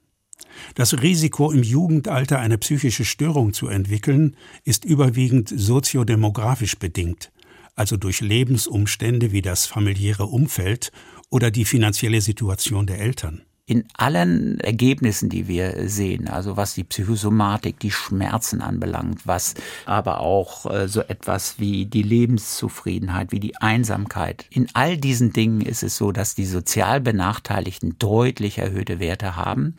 Das 0.76 1.02
Risiko, 1.02 1.52
im 1.52 1.64
Jugendalter 1.64 2.40
eine 2.40 2.58
psychische 2.58 3.06
Störung 3.06 3.54
zu 3.54 3.68
entwickeln, 3.68 4.36
ist 4.64 4.86
überwiegend 4.86 5.50
soziodemografisch 5.56 6.78
bedingt, 6.78 7.32
also 7.76 7.98
durch 7.98 8.22
Lebensumstände 8.22 9.32
wie 9.32 9.42
das 9.42 9.66
familiäre 9.66 10.26
Umfeld 10.26 10.92
oder 11.30 11.52
die 11.52 11.66
finanzielle 11.66 12.22
Situation 12.22 12.88
der 12.88 13.00
Eltern 13.00 13.44
in 13.70 13.86
allen 13.94 14.60
Ergebnissen, 14.62 15.30
die 15.30 15.48
wir 15.48 15.88
sehen, 15.88 16.28
also 16.28 16.58
was 16.58 16.74
die 16.74 16.84
Psychosomatik, 16.84 17.80
die 17.80 17.92
Schmerzen 17.92 18.62
anbelangt, 18.62 19.28
was 19.28 19.54
aber 19.86 20.22
auch 20.22 20.66
äh, 20.66 20.88
so 20.88 21.02
etwas 21.02 21.60
wie 21.60 21.86
die 21.86 22.02
Lebenszufriedenheit, 22.02 23.32
wie 23.32 23.40
die 23.40 23.58
Einsamkeit. 23.58 24.48
In 24.50 24.70
all 24.74 24.98
diesen 24.98 25.34
Dingen 25.34 25.62
ist 25.62 25.84
es 25.84 25.98
so, 25.98 26.12
dass 26.12 26.34
die 26.34 26.48
sozial 26.48 27.00
Benachteiligten 27.00 28.00
deutlich 28.00 28.58
erhöhte 28.58 29.00
Werte 29.00 29.36
haben. 29.36 29.76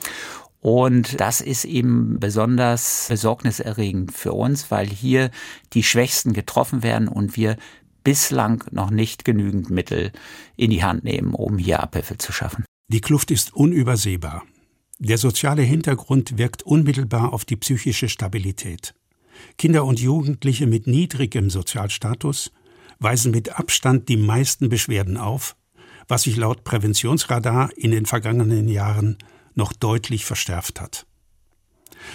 Und 0.60 1.20
das 1.20 1.40
ist 1.40 1.64
eben 1.64 2.20
besonders 2.20 3.06
besorgniserregend 3.08 4.12
für 4.12 4.32
uns, 4.32 4.70
weil 4.70 4.86
hier 4.86 5.30
die 5.72 5.82
Schwächsten 5.82 6.32
getroffen 6.34 6.82
werden 6.82 7.08
und 7.08 7.36
wir 7.36 7.56
bislang 8.04 8.64
noch 8.70 8.90
nicht 8.90 9.24
genügend 9.24 9.70
Mittel 9.70 10.12
in 10.56 10.70
die 10.70 10.84
Hand 10.84 11.04
nehmen, 11.04 11.34
um 11.34 11.58
hier 11.58 11.80
Abhilfe 11.80 12.18
zu 12.18 12.32
schaffen. 12.32 12.64
Die 12.88 13.00
Kluft 13.00 13.30
ist 13.30 13.54
unübersehbar. 13.54 14.42
Der 14.98 15.16
soziale 15.16 15.62
Hintergrund 15.62 16.36
wirkt 16.36 16.62
unmittelbar 16.62 17.32
auf 17.32 17.46
die 17.46 17.56
psychische 17.56 18.08
Stabilität. 18.08 18.94
Kinder 19.56 19.86
und 19.86 19.98
Jugendliche 19.98 20.66
mit 20.66 20.86
niedrigem 20.86 21.48
Sozialstatus 21.48 22.52
weisen 22.98 23.32
mit 23.32 23.58
Abstand 23.58 24.10
die 24.10 24.18
meisten 24.18 24.68
Beschwerden 24.68 25.16
auf, 25.16 25.56
was 26.06 26.24
sich 26.24 26.36
laut 26.36 26.64
Präventionsradar 26.64 27.70
in 27.76 27.92
den 27.92 28.04
vergangenen 28.04 28.68
Jahren 28.68 29.16
noch 29.54 29.72
deutlich 29.72 30.24
verstärkt 30.24 30.80
hat. 30.80 31.06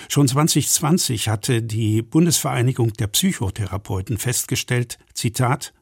Schon 0.09 0.27
2020 0.27 1.29
hatte 1.29 1.61
die 1.61 2.01
Bundesvereinigung 2.01 2.93
der 2.93 3.07
Psychotherapeuten 3.07 4.17
festgestellt, 4.17 4.97
Zitat, 5.13 5.73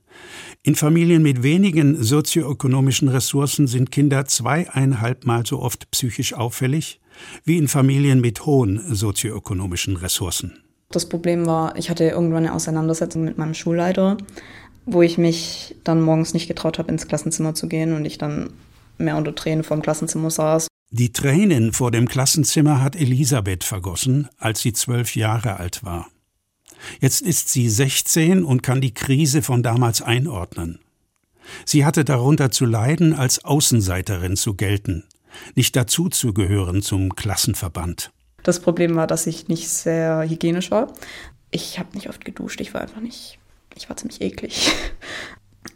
in 0.63 0.75
Familien 0.75 1.23
mit 1.23 1.43
wenigen 1.43 2.01
sozioökonomischen 2.01 3.09
Ressourcen 3.09 3.67
sind 3.67 3.91
Kinder 3.91 4.25
zweieinhalbmal 4.25 5.45
so 5.45 5.59
oft 5.59 5.89
psychisch 5.91 6.33
auffällig 6.33 6.99
wie 7.43 7.57
in 7.57 7.67
Familien 7.67 8.21
mit 8.21 8.45
hohen 8.45 8.81
sozioökonomischen 8.93 9.97
Ressourcen. 9.97 10.63
Das 10.89 11.09
Problem 11.09 11.45
war, 11.45 11.75
ich 11.77 11.89
hatte 11.89 12.05
irgendwann 12.05 12.45
eine 12.45 12.53
Auseinandersetzung 12.53 13.23
mit 13.23 13.37
meinem 13.37 13.53
Schulleiter, 13.53 14.17
wo 14.85 15.01
ich 15.01 15.17
mich 15.17 15.75
dann 15.83 16.01
morgens 16.01 16.33
nicht 16.33 16.47
getraut 16.47 16.79
habe, 16.79 16.91
ins 16.91 17.07
Klassenzimmer 17.07 17.55
zu 17.55 17.67
gehen 17.67 17.93
und 17.93 18.05
ich 18.05 18.17
dann 18.17 18.51
mehr 18.97 19.17
unter 19.17 19.35
Tränen 19.35 19.63
vor 19.63 19.75
dem 19.77 19.83
Klassenzimmer 19.83 20.29
saß. 20.29 20.67
Die 20.95 21.11
Tränen 21.11 21.73
vor 21.73 21.89
dem 21.89 22.07
Klassenzimmer 22.07 22.79
hat 22.83 22.95
Elisabeth 22.95 23.63
vergossen, 23.63 24.29
als 24.37 24.61
sie 24.61 24.73
zwölf 24.73 25.15
Jahre 25.15 25.57
alt 25.57 25.83
war. 25.83 26.07
Jetzt 26.99 27.21
ist 27.21 27.49
sie 27.49 27.67
16 27.67 28.43
und 28.43 28.61
kann 28.61 28.79
die 28.79 28.93
Krise 28.93 29.41
von 29.41 29.63
damals 29.63 30.03
einordnen. 30.03 30.77
Sie 31.65 31.83
hatte 31.83 32.05
darunter 32.05 32.51
zu 32.51 32.65
leiden, 32.65 33.15
als 33.15 33.43
Außenseiterin 33.43 34.35
zu 34.35 34.53
gelten, 34.53 35.03
nicht 35.55 35.75
dazuzugehören 35.75 36.83
zum 36.83 37.15
Klassenverband. 37.15 38.11
Das 38.43 38.59
Problem 38.59 38.93
war, 38.95 39.07
dass 39.07 39.25
ich 39.25 39.47
nicht 39.47 39.69
sehr 39.69 40.29
hygienisch 40.29 40.69
war. 40.69 40.93
Ich 41.49 41.79
habe 41.79 41.95
nicht 41.95 42.07
oft 42.07 42.23
geduscht, 42.23 42.61
ich 42.61 42.75
war 42.75 42.81
einfach 42.81 43.01
nicht, 43.01 43.39
ich 43.73 43.89
war 43.89 43.97
ziemlich 43.97 44.21
eklig. 44.21 44.71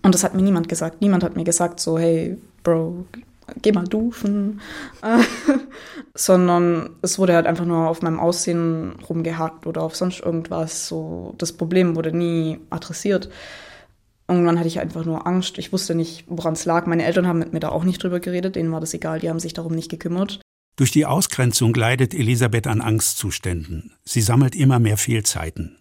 Und 0.03 0.13
das 0.13 0.23
hat 0.23 0.35
mir 0.35 0.43
niemand 0.43 0.69
gesagt. 0.69 1.01
Niemand 1.01 1.23
hat 1.23 1.35
mir 1.35 1.43
gesagt, 1.43 1.79
so, 1.79 1.97
hey, 1.97 2.37
Bro, 2.61 3.07
geh 3.61 3.71
mal 3.71 3.87
duschen, 3.87 4.61
sondern 6.13 6.91
es 7.01 7.17
wurde 7.17 7.35
halt 7.35 7.47
einfach 7.47 7.65
nur 7.65 7.87
auf 7.89 8.01
meinem 8.01 8.19
Aussehen 8.19 8.93
rumgehackt 9.07 9.67
oder 9.67 9.81
auf 9.81 9.95
sonst 9.95 10.19
irgendwas. 10.19 10.87
So, 10.87 11.33
das 11.37 11.53
Problem 11.53 11.95
wurde 11.95 12.15
nie 12.15 12.59
adressiert. 12.69 13.29
Irgendwann 14.27 14.59
hatte 14.59 14.67
ich 14.67 14.79
einfach 14.79 15.05
nur 15.05 15.25
Angst. 15.25 15.57
Ich 15.57 15.71
wusste 15.71 15.95
nicht, 15.95 16.25
woran 16.27 16.53
es 16.53 16.65
lag. 16.65 16.85
Meine 16.85 17.05
Eltern 17.05 17.27
haben 17.27 17.39
mit 17.39 17.53
mir 17.53 17.61
da 17.61 17.69
auch 17.69 17.85
nicht 17.85 18.03
drüber 18.03 18.19
geredet. 18.19 18.57
Denen 18.57 18.71
war 18.71 18.81
das 18.81 18.93
egal. 18.93 19.19
Die 19.19 19.29
haben 19.29 19.39
sich 19.39 19.53
darum 19.53 19.73
nicht 19.73 19.89
gekümmert. 19.89 20.41
Durch 20.75 20.91
die 20.91 21.05
Ausgrenzung 21.05 21.73
leidet 21.73 22.13
Elisabeth 22.13 22.67
an 22.67 22.81
Angstzuständen. 22.81 23.93
Sie 24.03 24.21
sammelt 24.21 24.53
immer 24.55 24.79
mehr 24.79 24.97
Fehlzeiten. 24.97 25.77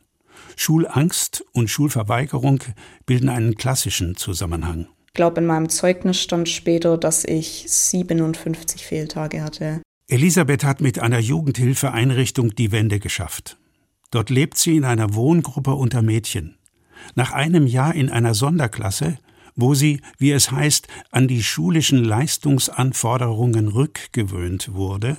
Schulangst 0.55 1.45
und 1.53 1.69
Schulverweigerung 1.69 2.61
bilden 3.05 3.29
einen 3.29 3.57
klassischen 3.57 4.17
Zusammenhang 4.17 4.87
glaube, 5.17 5.41
in 5.41 5.47
meinem 5.47 5.69
Zeugnis 5.69 6.21
stand 6.21 6.49
später, 6.49 6.97
dass 6.97 7.25
ich 7.25 7.65
57 7.67 8.87
Fehltage 8.87 9.43
hatte. 9.43 9.83
Elisabeth 10.09 10.63
hat 10.63 10.81
mit 10.81 11.01
einer 11.01 11.19
Jugendhilfeeinrichtung 11.19 12.55
die 12.55 12.71
Wende 12.71 13.01
geschafft. 13.01 13.59
Dort 14.13 14.31
lebt 14.31 14.57
sie 14.57 14.77
in 14.77 14.85
einer 14.85 15.15
Wohngruppe 15.15 15.75
unter 15.75 16.03
Mädchen. 16.03 16.57
Nach 17.17 17.33
einem 17.33 17.67
Jahr 17.67 17.95
in 17.95 18.09
einer 18.11 18.35
Sonderklasse, 18.35 19.19
wo 19.57 19.75
sie, 19.75 20.01
wie 20.19 20.31
es 20.31 20.53
heißt, 20.53 20.87
an 21.11 21.27
die 21.27 21.43
schulischen 21.43 22.05
Leistungsanforderungen 22.05 23.69
rückgewöhnt 23.69 24.75
wurde, 24.75 25.17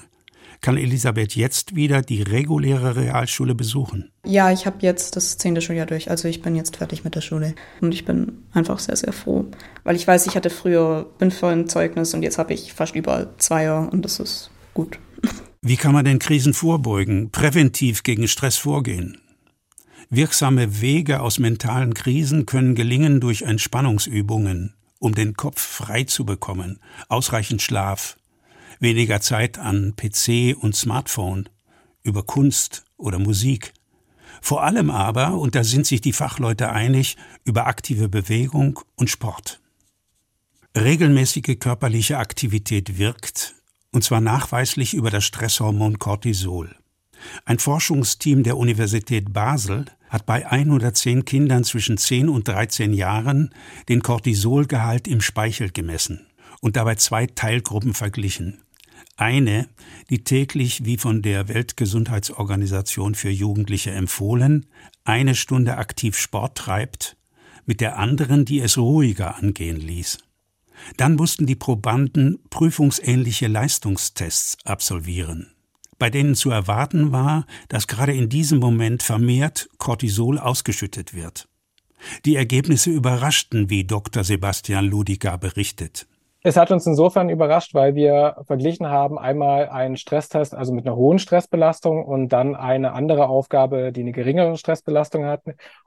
kann 0.61 0.77
Elisabeth 0.77 1.35
jetzt 1.35 1.75
wieder 1.75 2.01
die 2.01 2.21
reguläre 2.21 2.95
Realschule 2.95 3.55
besuchen. 3.55 4.11
Ja, 4.25 4.51
ich 4.51 4.65
habe 4.65 4.77
jetzt 4.81 5.15
das 5.15 5.37
zehnte 5.37 5.61
Schuljahr 5.61 5.85
durch. 5.85 6.09
Also 6.09 6.27
ich 6.27 6.41
bin 6.41 6.55
jetzt 6.55 6.77
fertig 6.77 7.03
mit 7.03 7.15
der 7.15 7.21
Schule. 7.21 7.55
Und 7.81 7.93
ich 7.93 8.05
bin 8.05 8.43
einfach 8.53 8.79
sehr, 8.79 8.95
sehr 8.95 9.13
froh. 9.13 9.45
Weil 9.83 9.95
ich 9.95 10.07
weiß, 10.07 10.27
ich 10.27 10.35
hatte 10.35 10.49
früher 10.49 11.09
Fünfer 11.19 11.53
im 11.53 11.67
Zeugnis 11.67 12.13
und 12.13 12.23
jetzt 12.23 12.37
habe 12.37 12.53
ich 12.53 12.73
fast 12.73 12.95
überall 12.95 13.29
Zweier 13.37 13.89
und 13.91 14.03
das 14.03 14.19
ist 14.19 14.51
gut. 14.73 14.99
Wie 15.61 15.77
kann 15.77 15.93
man 15.93 16.05
den 16.05 16.19
Krisen 16.19 16.53
vorbeugen, 16.53 17.31
präventiv 17.31 18.03
gegen 18.03 18.27
Stress 18.27 18.57
vorgehen? 18.57 19.17
Wirksame 20.09 20.79
Wege 20.81 21.19
aus 21.21 21.39
mentalen 21.39 21.93
Krisen 21.93 22.45
können 22.45 22.75
gelingen 22.75 23.19
durch 23.19 23.41
Entspannungsübungen, 23.41 24.73
um 24.99 25.13
den 25.13 25.33
Kopf 25.33 25.61
frei 25.61 26.03
zu 26.05 26.25
bekommen, 26.25 26.79
ausreichend 27.09 27.61
Schlaf, 27.61 28.16
weniger 28.79 29.21
Zeit 29.21 29.57
an 29.57 29.95
PC 29.95 30.55
und 30.59 30.75
Smartphone, 30.75 31.49
über 32.03 32.23
Kunst 32.23 32.85
oder 32.97 33.19
Musik. 33.19 33.73
Vor 34.41 34.63
allem 34.63 34.89
aber, 34.89 35.33
und 35.33 35.55
da 35.55 35.63
sind 35.63 35.85
sich 35.85 36.01
die 36.01 36.13
Fachleute 36.13 36.69
einig, 36.69 37.17
über 37.43 37.67
aktive 37.67 38.09
Bewegung 38.09 38.79
und 38.95 39.09
Sport. 39.09 39.59
Regelmäßige 40.77 41.57
körperliche 41.59 42.17
Aktivität 42.17 42.97
wirkt, 42.97 43.55
und 43.91 44.03
zwar 44.03 44.21
nachweislich 44.21 44.93
über 44.93 45.09
das 45.09 45.25
Stresshormon 45.25 45.97
Cortisol. 45.97 46.75
Ein 47.45 47.59
Forschungsteam 47.59 48.43
der 48.43 48.57
Universität 48.57 49.33
Basel 49.33 49.85
hat 50.09 50.25
bei 50.25 50.45
110 50.49 51.25
Kindern 51.25 51.63
zwischen 51.63 51.97
10 51.97 52.29
und 52.29 52.47
13 52.47 52.93
Jahren 52.93 53.53
den 53.89 54.01
Cortisolgehalt 54.01 55.07
im 55.07 55.21
Speichel 55.21 55.71
gemessen 55.71 56.27
und 56.61 56.75
dabei 56.75 56.95
zwei 56.95 57.27
Teilgruppen 57.27 57.93
verglichen. 57.93 58.61
Eine, 59.17 59.67
die 60.11 60.23
täglich, 60.23 60.85
wie 60.85 60.97
von 60.97 61.23
der 61.23 61.47
Weltgesundheitsorganisation 61.47 63.15
für 63.15 63.31
Jugendliche 63.31 63.89
empfohlen, 63.89 64.67
eine 65.05 65.33
Stunde 65.33 65.77
aktiv 65.77 66.15
Sport 66.15 66.55
treibt, 66.55 67.17
mit 67.65 67.81
der 67.81 67.97
anderen, 67.97 68.45
die 68.45 68.59
es 68.59 68.77
ruhiger 68.77 69.35
angehen 69.37 69.77
ließ. 69.77 70.19
Dann 70.97 71.15
mussten 71.15 71.47
die 71.47 71.55
Probanden 71.55 72.37
prüfungsähnliche 72.51 73.47
Leistungstests 73.47 74.57
absolvieren, 74.63 75.51
bei 75.97 76.11
denen 76.11 76.35
zu 76.35 76.51
erwarten 76.51 77.11
war, 77.11 77.47
dass 77.69 77.87
gerade 77.87 78.13
in 78.13 78.29
diesem 78.29 78.59
Moment 78.59 79.01
vermehrt 79.01 79.67
Cortisol 79.79 80.37
ausgeschüttet 80.37 81.15
wird. 81.15 81.49
Die 82.25 82.35
Ergebnisse 82.35 82.91
überraschten, 82.91 83.71
wie 83.71 83.83
Dr. 83.83 84.23
Sebastian 84.23 84.85
Ludiger 84.85 85.39
berichtet. 85.39 86.07
Es 86.47 86.55
hat 86.55 86.71
uns 86.71 86.87
insofern 86.87 87.27
überrascht, 87.27 87.73
weil 87.73 87.95
wir 87.95 88.37
verglichen 88.47 88.87
haben, 88.87 89.19
einmal 89.19 89.67
einen 89.67 89.97
Stresstest, 89.97 90.55
also 90.55 90.71
mit 90.71 90.87
einer 90.87 90.95
hohen 90.95 91.19
Stressbelastung 91.19 92.05
und 92.05 92.29
dann 92.29 92.55
eine 92.55 92.93
andere 92.93 93.27
Aufgabe, 93.27 93.91
die 93.91 93.99
eine 93.99 94.13
geringere 94.13 94.55
Stressbelastung 94.55 95.25
hat. 95.25 95.41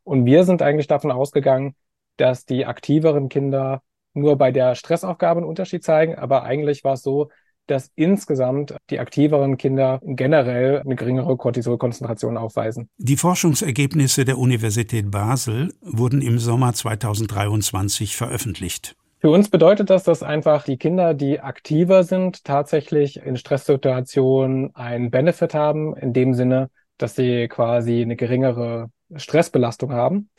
Und 0.05 0.27
wir 0.27 0.45
sind 0.45 0.61
eigentlich 0.61 0.87
davon 0.87 1.13
ausgegangen, 1.13 1.77
dass 2.19 2.45
die 2.45 2.67
aktiveren 2.67 3.31
Kinder 3.31 3.81
nur 4.13 4.37
bei 4.37 4.53
der 4.53 4.75
Stressaufgabe 4.75 5.39
einen 5.39 5.49
Unterschied 5.49 5.83
zeigen, 5.83 6.17
aber 6.17 6.43
eigentlich 6.43 6.85
war 6.85 6.93
es 6.93 7.03
so, 7.03 7.31
dass 7.67 7.91
insgesamt 7.95 8.77
die 8.91 8.99
aktiveren 8.99 9.57
Kinder 9.57 9.99
generell 10.03 10.81
eine 10.81 10.95
geringere 10.95 11.39
Cortisolkonzentration 11.39 12.37
aufweisen. 12.37 12.91
Die 12.99 13.17
Forschungsergebnisse 13.17 14.27
der 14.27 14.37
Universität 14.37 15.11
Basel 15.11 15.73
wurden 15.81 16.21
im 16.21 16.39
Sommer 16.39 16.75
2023 16.75 18.15
veröffentlicht. 18.15 18.95
Für 19.21 19.31
uns 19.31 19.51
bedeutet 19.51 19.91
das, 19.91 20.03
dass 20.05 20.23
einfach 20.23 20.65
die 20.65 20.79
Kinder, 20.79 21.13
die 21.13 21.41
aktiver 21.41 22.05
sind, 22.05 22.43
tatsächlich 22.43 23.19
in 23.19 23.37
Stresssituationen 23.37 24.75
einen 24.75 25.11
Benefit 25.11 25.53
haben, 25.53 25.95
in 25.95 26.15
dem 26.15 26.33
Sinne, 26.33 26.71
dass 26.97 27.17
sie 27.17 27.47
quasi 27.49 28.01
eine 28.01 28.17
geringere 28.17 28.91
Stressbelastung 29.15 29.93
haben 29.93 30.31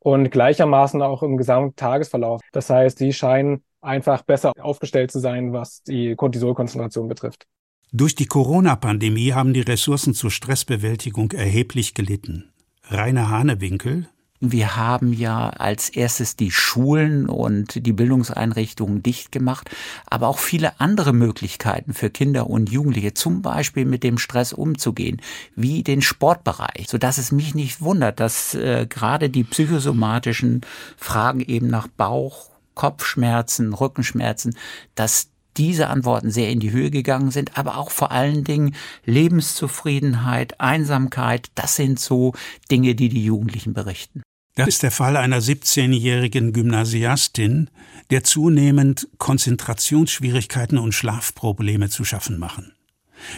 und 0.00 0.32
gleichermaßen 0.32 1.00
auch 1.00 1.22
im 1.22 1.36
gesamten 1.36 1.76
Tagesverlauf. 1.76 2.40
Das 2.50 2.70
heißt, 2.70 2.98
die 2.98 3.12
scheinen 3.12 3.62
einfach 3.80 4.22
besser 4.22 4.52
aufgestellt 4.58 5.12
zu 5.12 5.20
sein, 5.20 5.52
was 5.52 5.84
die 5.84 6.16
Cortisolkonzentration 6.16 7.06
betrifft. 7.06 7.46
Durch 7.92 8.16
die 8.16 8.26
Corona-Pandemie 8.26 9.32
haben 9.32 9.54
die 9.54 9.60
Ressourcen 9.60 10.12
zur 10.12 10.32
Stressbewältigung 10.32 11.30
erheblich 11.30 11.94
gelitten. 11.94 12.52
Rainer 12.82 13.30
Hanewinkel, 13.30 14.08
wir 14.40 14.76
haben 14.76 15.12
ja 15.12 15.48
als 15.50 15.88
erstes 15.88 16.36
die 16.36 16.50
Schulen 16.50 17.28
und 17.28 17.86
die 17.86 17.92
Bildungseinrichtungen 17.92 19.02
dicht 19.02 19.32
gemacht, 19.32 19.70
aber 20.06 20.28
auch 20.28 20.38
viele 20.38 20.80
andere 20.80 21.12
Möglichkeiten 21.12 21.94
für 21.94 22.10
Kinder 22.10 22.50
und 22.50 22.70
Jugendliche, 22.70 23.14
zum 23.14 23.42
Beispiel 23.42 23.84
mit 23.84 24.02
dem 24.02 24.18
Stress 24.18 24.52
umzugehen, 24.52 25.20
wie 25.54 25.82
den 25.82 26.02
Sportbereich, 26.02 26.86
so 26.88 26.98
dass 26.98 27.18
es 27.18 27.32
mich 27.32 27.54
nicht 27.54 27.80
wundert, 27.80 28.20
dass 28.20 28.54
äh, 28.54 28.86
gerade 28.88 29.30
die 29.30 29.44
psychosomatischen 29.44 30.62
Fragen 30.96 31.40
eben 31.40 31.68
nach 31.68 31.88
Bauch, 31.88 32.50
Kopfschmerzen, 32.74 33.72
Rückenschmerzen, 33.72 34.56
dass 34.96 35.28
diese 35.56 35.88
Antworten 35.88 36.32
sehr 36.32 36.50
in 36.50 36.58
die 36.58 36.72
Höhe 36.72 36.90
gegangen 36.90 37.30
sind, 37.30 37.56
aber 37.56 37.76
auch 37.76 37.92
vor 37.92 38.10
allen 38.10 38.42
Dingen 38.42 38.74
Lebenszufriedenheit, 39.04 40.60
Einsamkeit, 40.60 41.50
das 41.54 41.76
sind 41.76 42.00
so 42.00 42.32
Dinge, 42.72 42.96
die 42.96 43.08
die 43.08 43.24
Jugendlichen 43.24 43.72
berichten. 43.72 44.23
Das 44.56 44.68
ist 44.68 44.84
der 44.84 44.92
Fall 44.92 45.16
einer 45.16 45.40
17-jährigen 45.40 46.52
Gymnasiastin, 46.52 47.70
der 48.10 48.22
zunehmend 48.22 49.08
Konzentrationsschwierigkeiten 49.18 50.78
und 50.78 50.92
Schlafprobleme 50.92 51.88
zu 51.88 52.04
schaffen 52.04 52.38
machen. 52.38 52.72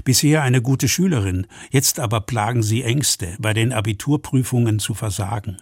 Bisher 0.05 0.43
eine 0.43 0.61
gute 0.61 0.89
Schülerin, 0.89 1.47
jetzt 1.71 2.01
aber 2.01 2.21
plagen 2.21 2.63
sie 2.63 2.83
Ängste, 2.83 3.35
bei 3.39 3.55
den 3.55 3.73
Abiturprüfungen 3.73 4.79
zu 4.79 4.93
versagen. 4.93 5.57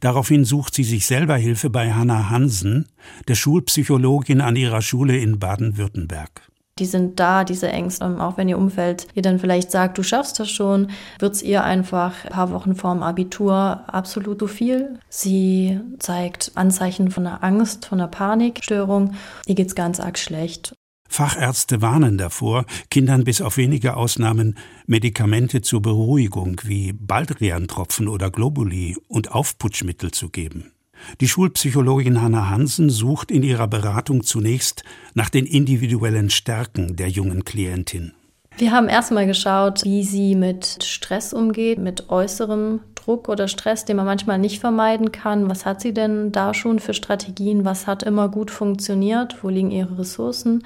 Daraufhin 0.00 0.44
sucht 0.44 0.74
sie 0.74 0.84
sich 0.84 1.06
selber 1.06 1.36
Hilfe 1.36 1.68
bei 1.68 1.92
Hanna 1.92 2.30
Hansen, 2.30 2.86
der 3.28 3.34
Schulpsychologin 3.34 4.40
an 4.40 4.56
ihrer 4.56 4.82
Schule 4.82 5.18
in 5.18 5.38
Baden-Württemberg 5.38 6.49
die 6.80 6.86
sind 6.86 7.20
da, 7.20 7.44
diese 7.44 7.68
Ängste. 7.68 8.04
Auch 8.20 8.36
wenn 8.36 8.48
ihr 8.48 8.58
Umfeld 8.58 9.06
ihr 9.14 9.22
dann 9.22 9.38
vielleicht 9.38 9.70
sagt, 9.70 9.98
du 9.98 10.02
schaffst 10.02 10.40
das 10.40 10.50
schon, 10.50 10.88
wird 11.18 11.34
es 11.34 11.42
ihr 11.42 11.62
einfach 11.62 12.24
ein 12.24 12.30
paar 12.30 12.50
Wochen 12.50 12.74
vorm 12.74 13.02
Abitur 13.02 13.84
absolut 13.86 14.40
zu 14.40 14.46
viel. 14.46 14.98
Sie 15.08 15.78
zeigt 15.98 16.52
Anzeichen 16.54 17.10
von 17.10 17.26
einer 17.26 17.44
Angst, 17.44 17.86
von 17.86 18.00
einer 18.00 18.08
Panikstörung. 18.08 19.14
Ihr 19.46 19.54
geht's 19.54 19.74
ganz 19.74 20.00
arg 20.00 20.18
schlecht. 20.18 20.74
Fachärzte 21.08 21.82
warnen 21.82 22.18
davor, 22.18 22.64
Kindern 22.88 23.24
bis 23.24 23.40
auf 23.40 23.56
wenige 23.56 23.96
Ausnahmen 23.96 24.56
Medikamente 24.86 25.60
zur 25.60 25.82
Beruhigung 25.82 26.60
wie 26.64 26.92
Baldrian-Tropfen 26.92 28.06
oder 28.06 28.30
Globuli 28.30 28.96
und 29.08 29.32
Aufputschmittel 29.32 30.12
zu 30.12 30.28
geben. 30.28 30.72
Die 31.20 31.28
Schulpsychologin 31.28 32.22
Hanna 32.22 32.50
Hansen 32.50 32.90
sucht 32.90 33.30
in 33.30 33.42
ihrer 33.42 33.68
Beratung 33.68 34.22
zunächst 34.22 34.84
nach 35.14 35.30
den 35.30 35.46
individuellen 35.46 36.30
Stärken 36.30 36.96
der 36.96 37.08
jungen 37.08 37.44
Klientin. 37.44 38.12
Wir 38.58 38.72
haben 38.72 38.88
erstmal 38.88 39.26
geschaut, 39.26 39.84
wie 39.84 40.02
sie 40.02 40.34
mit 40.34 40.84
Stress 40.84 41.32
umgeht, 41.32 41.78
mit 41.78 42.10
äußerem 42.10 42.80
Druck 42.94 43.28
oder 43.28 43.48
Stress, 43.48 43.84
den 43.84 43.96
man 43.96 44.06
manchmal 44.06 44.38
nicht 44.38 44.60
vermeiden 44.60 45.12
kann. 45.12 45.48
Was 45.48 45.64
hat 45.64 45.80
sie 45.80 45.94
denn 45.94 46.32
da 46.32 46.52
schon 46.52 46.78
für 46.78 46.92
Strategien? 46.92 47.64
Was 47.64 47.86
hat 47.86 48.02
immer 48.02 48.28
gut 48.28 48.50
funktioniert? 48.50 49.42
Wo 49.42 49.48
liegen 49.48 49.70
ihre 49.70 49.98
Ressourcen? 49.98 50.64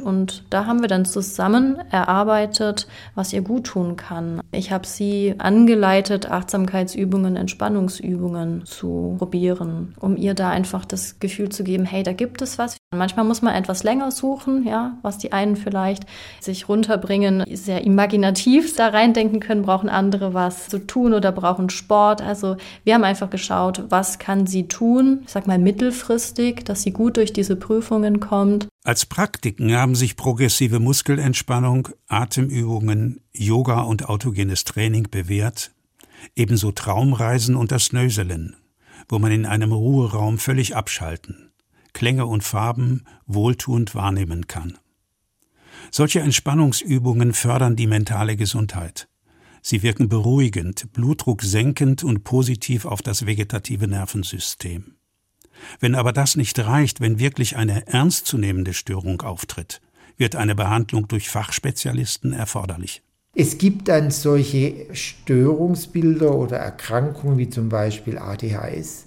Und 0.00 0.44
da 0.50 0.66
haben 0.66 0.80
wir 0.80 0.88
dann 0.88 1.04
zusammen 1.04 1.78
erarbeitet, 1.90 2.86
was 3.14 3.32
ihr 3.32 3.42
gut 3.42 3.64
tun 3.64 3.96
kann. 3.96 4.40
Ich 4.52 4.72
habe 4.72 4.86
sie 4.86 5.34
angeleitet, 5.38 6.30
Achtsamkeitsübungen, 6.30 7.36
Entspannungsübungen 7.36 8.64
zu 8.66 9.16
probieren, 9.18 9.94
um 10.00 10.16
ihr 10.16 10.34
da 10.34 10.50
einfach 10.50 10.84
das 10.84 11.18
Gefühl 11.18 11.48
zu 11.48 11.64
geben, 11.64 11.84
hey, 11.84 12.02
da 12.02 12.12
gibt 12.12 12.42
es 12.42 12.58
was. 12.58 12.76
Manchmal 12.94 13.26
muss 13.26 13.42
man 13.42 13.54
etwas 13.54 13.84
länger 13.84 14.10
suchen, 14.10 14.66
ja, 14.66 14.96
was 15.02 15.18
die 15.18 15.32
einen 15.32 15.56
vielleicht 15.56 16.04
sich 16.40 16.70
runterbringen, 16.70 17.44
sehr 17.52 17.84
imaginativ 17.84 18.74
da 18.76 18.88
reindenken 18.88 19.40
können, 19.40 19.60
brauchen 19.60 19.90
andere 19.90 20.32
was 20.32 20.68
zu 20.68 20.78
tun 20.86 21.12
oder 21.12 21.30
brauchen 21.30 21.68
Sport. 21.68 22.22
Also 22.22 22.56
wir 22.84 22.94
haben 22.94 23.04
einfach 23.04 23.28
geschaut, 23.28 23.84
was 23.90 24.18
kann 24.18 24.46
sie 24.46 24.68
tun, 24.68 25.20
ich 25.26 25.32
sag 25.32 25.46
mal 25.46 25.58
mittelfristig, 25.58 26.64
dass 26.64 26.82
sie 26.82 26.92
gut 26.92 27.18
durch 27.18 27.34
diese 27.34 27.56
Prüfungen 27.56 28.20
kommt. 28.20 28.68
Als 28.88 29.04
Praktiken 29.04 29.70
haben 29.74 29.94
sich 29.94 30.16
progressive 30.16 30.80
Muskelentspannung, 30.80 31.90
Atemübungen, 32.06 33.20
Yoga 33.34 33.82
und 33.82 34.08
autogenes 34.08 34.64
Training 34.64 35.08
bewährt, 35.10 35.72
ebenso 36.34 36.72
Traumreisen 36.72 37.54
und 37.54 37.70
das 37.70 37.92
Nöselen, 37.92 38.56
wo 39.06 39.18
man 39.18 39.30
in 39.30 39.44
einem 39.44 39.72
Ruheraum 39.72 40.38
völlig 40.38 40.74
abschalten 40.74 41.52
Klänge 41.92 42.24
und 42.24 42.42
Farben 42.44 43.04
wohltuend 43.26 43.94
wahrnehmen 43.94 44.46
kann. 44.46 44.78
Solche 45.90 46.20
Entspannungsübungen 46.20 47.34
fördern 47.34 47.76
die 47.76 47.88
mentale 47.88 48.36
Gesundheit. 48.36 49.06
Sie 49.60 49.82
wirken 49.82 50.08
beruhigend, 50.08 50.94
Blutdruck 50.94 51.42
senkend 51.42 52.04
und 52.04 52.24
positiv 52.24 52.86
auf 52.86 53.02
das 53.02 53.26
vegetative 53.26 53.86
Nervensystem. 53.86 54.97
Wenn 55.80 55.94
aber 55.94 56.12
das 56.12 56.36
nicht 56.36 56.58
reicht, 56.58 57.00
wenn 57.00 57.18
wirklich 57.18 57.56
eine 57.56 57.86
ernstzunehmende 57.86 58.74
Störung 58.74 59.22
auftritt, 59.22 59.80
wird 60.16 60.36
eine 60.36 60.54
Behandlung 60.54 61.08
durch 61.08 61.28
Fachspezialisten 61.28 62.32
erforderlich. 62.32 63.02
Es 63.34 63.58
gibt 63.58 63.88
dann 63.88 64.10
solche 64.10 64.86
Störungsbilder 64.92 66.34
oder 66.34 66.56
Erkrankungen 66.56 67.38
wie 67.38 67.48
zum 67.48 67.68
Beispiel 67.68 68.18
ADHS, 68.18 69.04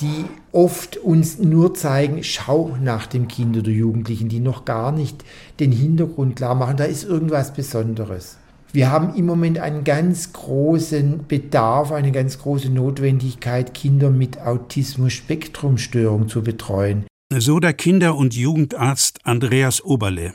die 0.00 0.24
oft 0.52 0.96
uns 0.98 1.38
nur 1.38 1.74
zeigen, 1.74 2.22
schau 2.22 2.76
nach 2.80 3.06
dem 3.06 3.28
Kind 3.28 3.56
oder 3.56 3.70
Jugendlichen, 3.70 4.28
die 4.28 4.40
noch 4.40 4.64
gar 4.64 4.92
nicht 4.92 5.24
den 5.58 5.72
Hintergrund 5.72 6.36
klar 6.36 6.54
machen, 6.54 6.76
da 6.76 6.84
ist 6.84 7.04
irgendwas 7.04 7.52
Besonderes. 7.52 8.38
Wir 8.72 8.90
haben 8.92 9.16
im 9.16 9.26
Moment 9.26 9.58
einen 9.58 9.82
ganz 9.82 10.32
großen 10.32 11.26
Bedarf, 11.26 11.90
eine 11.90 12.12
ganz 12.12 12.38
große 12.38 12.70
Notwendigkeit, 12.70 13.74
Kinder 13.74 14.10
mit 14.10 14.40
Autismus-Spektrumstörung 14.40 16.28
zu 16.28 16.42
betreuen. 16.42 17.06
So 17.32 17.58
der 17.58 17.72
Kinder- 17.74 18.14
und 18.14 18.36
Jugendarzt 18.36 19.26
Andreas 19.26 19.82
Oberle. 19.84 20.34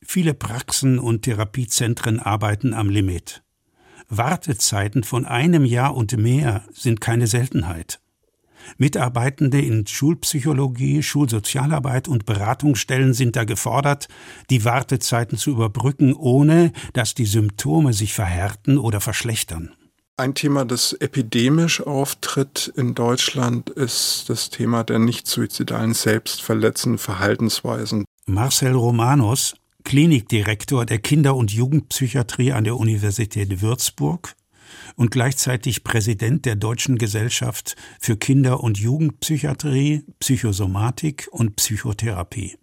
Viele 0.00 0.32
Praxen 0.32 0.98
und 0.98 1.22
Therapiezentren 1.22 2.20
arbeiten 2.20 2.72
am 2.72 2.88
Limit. 2.88 3.42
Wartezeiten 4.08 5.04
von 5.04 5.26
einem 5.26 5.66
Jahr 5.66 5.94
und 5.94 6.16
mehr 6.16 6.64
sind 6.72 7.02
keine 7.02 7.26
Seltenheit. 7.26 8.00
Mitarbeitende 8.76 9.60
in 9.60 9.86
Schulpsychologie, 9.86 11.02
Schulsozialarbeit 11.02 12.08
und 12.08 12.26
Beratungsstellen 12.26 13.14
sind 13.14 13.36
da 13.36 13.44
gefordert, 13.44 14.08
die 14.50 14.64
Wartezeiten 14.64 15.38
zu 15.38 15.50
überbrücken, 15.50 16.14
ohne 16.14 16.72
dass 16.92 17.14
die 17.14 17.26
Symptome 17.26 17.92
sich 17.92 18.12
verhärten 18.12 18.78
oder 18.78 19.00
verschlechtern. 19.00 19.72
Ein 20.16 20.34
Thema, 20.34 20.64
das 20.64 20.94
epidemisch 20.94 21.80
auftritt 21.80 22.72
in 22.74 22.96
Deutschland, 22.96 23.70
ist 23.70 24.24
das 24.26 24.50
Thema 24.50 24.82
der 24.82 24.98
nicht 24.98 25.28
suizidalen 25.28 25.94
selbstverletzenden 25.94 26.98
Verhaltensweisen. 26.98 28.04
Marcel 28.26 28.72
Romanos, 28.72 29.54
Klinikdirektor 29.84 30.84
der 30.86 30.98
Kinder- 30.98 31.36
und 31.36 31.52
Jugendpsychiatrie 31.52 32.52
an 32.52 32.64
der 32.64 32.76
Universität 32.76 33.62
Würzburg, 33.62 34.34
und 34.98 35.12
gleichzeitig 35.12 35.84
Präsident 35.84 36.44
der 36.44 36.56
Deutschen 36.56 36.98
Gesellschaft 36.98 37.76
für 38.00 38.16
Kinder- 38.16 38.60
und 38.60 38.78
Jugendpsychiatrie, 38.78 40.04
Psychosomatik 40.18 41.28
und 41.30 41.54
Psychotherapie. 41.56 42.58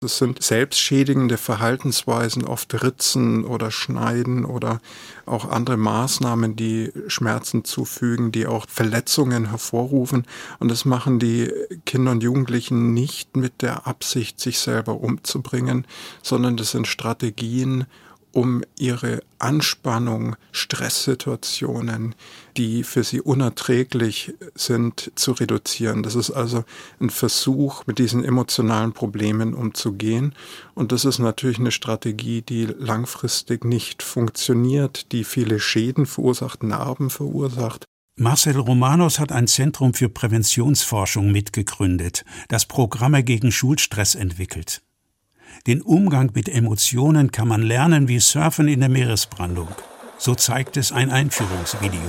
Es 0.00 0.18
sind 0.18 0.42
selbstschädigende 0.42 1.36
Verhaltensweisen, 1.36 2.44
oft 2.44 2.82
Ritzen 2.82 3.44
oder 3.44 3.70
Schneiden 3.70 4.44
oder 4.44 4.80
auch 5.26 5.48
andere 5.48 5.76
Maßnahmen, 5.76 6.56
die 6.56 6.92
Schmerzen 7.08 7.64
zufügen, 7.64 8.32
die 8.32 8.46
auch 8.46 8.66
Verletzungen 8.68 9.50
hervorrufen. 9.50 10.24
Und 10.58 10.70
das 10.70 10.84
machen 10.84 11.18
die 11.18 11.50
Kinder 11.84 12.12
und 12.12 12.22
Jugendlichen 12.22 12.94
nicht 12.94 13.36
mit 13.36 13.62
der 13.62 13.86
Absicht, 13.86 14.40
sich 14.40 14.58
selber 14.58 15.00
umzubringen, 15.00 15.86
sondern 16.22 16.56
das 16.56 16.72
sind 16.72 16.86
Strategien, 16.86 17.86
um 18.32 18.62
ihre 18.78 19.22
Anspannung, 19.38 20.36
Stresssituationen, 20.52 22.14
die 22.56 22.82
für 22.84 23.04
sie 23.04 23.20
unerträglich 23.20 24.34
sind, 24.54 25.12
zu 25.14 25.32
reduzieren. 25.32 26.02
Das 26.02 26.14
ist 26.14 26.30
also 26.30 26.64
ein 27.00 27.10
Versuch, 27.10 27.86
mit 27.86 27.98
diesen 27.98 28.24
emotionalen 28.24 28.92
Problemen 28.92 29.54
umzugehen. 29.54 30.34
Und 30.74 30.92
das 30.92 31.04
ist 31.04 31.18
natürlich 31.18 31.58
eine 31.58 31.70
Strategie, 31.72 32.42
die 32.42 32.64
langfristig 32.64 33.64
nicht 33.64 34.02
funktioniert, 34.02 35.12
die 35.12 35.24
viele 35.24 35.60
Schäden 35.60 36.06
verursacht, 36.06 36.62
Narben 36.62 37.10
verursacht. 37.10 37.84
Marcel 38.16 38.58
Romanos 38.58 39.18
hat 39.18 39.32
ein 39.32 39.48
Zentrum 39.48 39.94
für 39.94 40.10
Präventionsforschung 40.10 41.32
mitgegründet, 41.32 42.24
das 42.48 42.66
Programme 42.66 43.24
gegen 43.24 43.50
Schulstress 43.50 44.14
entwickelt. 44.14 44.82
Den 45.66 45.82
Umgang 45.82 46.30
mit 46.34 46.48
Emotionen 46.48 47.32
kann 47.32 47.48
man 47.48 47.62
lernen 47.62 48.08
wie 48.08 48.20
Surfen 48.20 48.68
in 48.68 48.80
der 48.80 48.88
Meeresbrandung. 48.88 49.68
So 50.18 50.34
zeigt 50.34 50.76
es 50.76 50.92
ein 50.92 51.10
Einführungsvideo. 51.10 52.00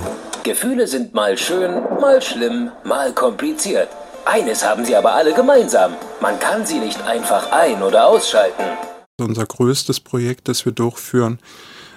Gefühle 0.44 0.86
sind 0.86 1.14
mal 1.14 1.36
schön, 1.36 1.82
mal 2.00 2.20
schlimm, 2.22 2.70
mal 2.84 3.12
kompliziert. 3.12 3.88
Eines 4.24 4.64
haben 4.64 4.84
sie 4.84 4.96
aber 4.96 5.14
alle 5.14 5.34
gemeinsam. 5.34 5.94
Man 6.20 6.38
kann 6.38 6.64
sie 6.64 6.78
nicht 6.78 7.02
einfach 7.02 7.50
ein- 7.52 7.82
oder 7.82 8.06
ausschalten. 8.06 8.62
Unser 9.20 9.46
größtes 9.46 10.00
Projekt, 10.00 10.48
das 10.48 10.64
wir 10.64 10.72
durchführen, 10.72 11.38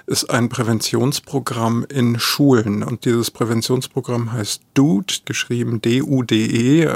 ist 0.07 0.29
ein 0.29 0.47
Präventionsprogramm 0.47 1.85
in 1.89 2.17
Schulen. 2.17 2.81
Und 2.81 3.03
dieses 3.03 3.29
Präventionsprogramm 3.29 4.31
heißt 4.31 4.61
DUDE, 4.73 5.13
geschrieben 5.25 5.81
D-U-D-E, 5.81 6.95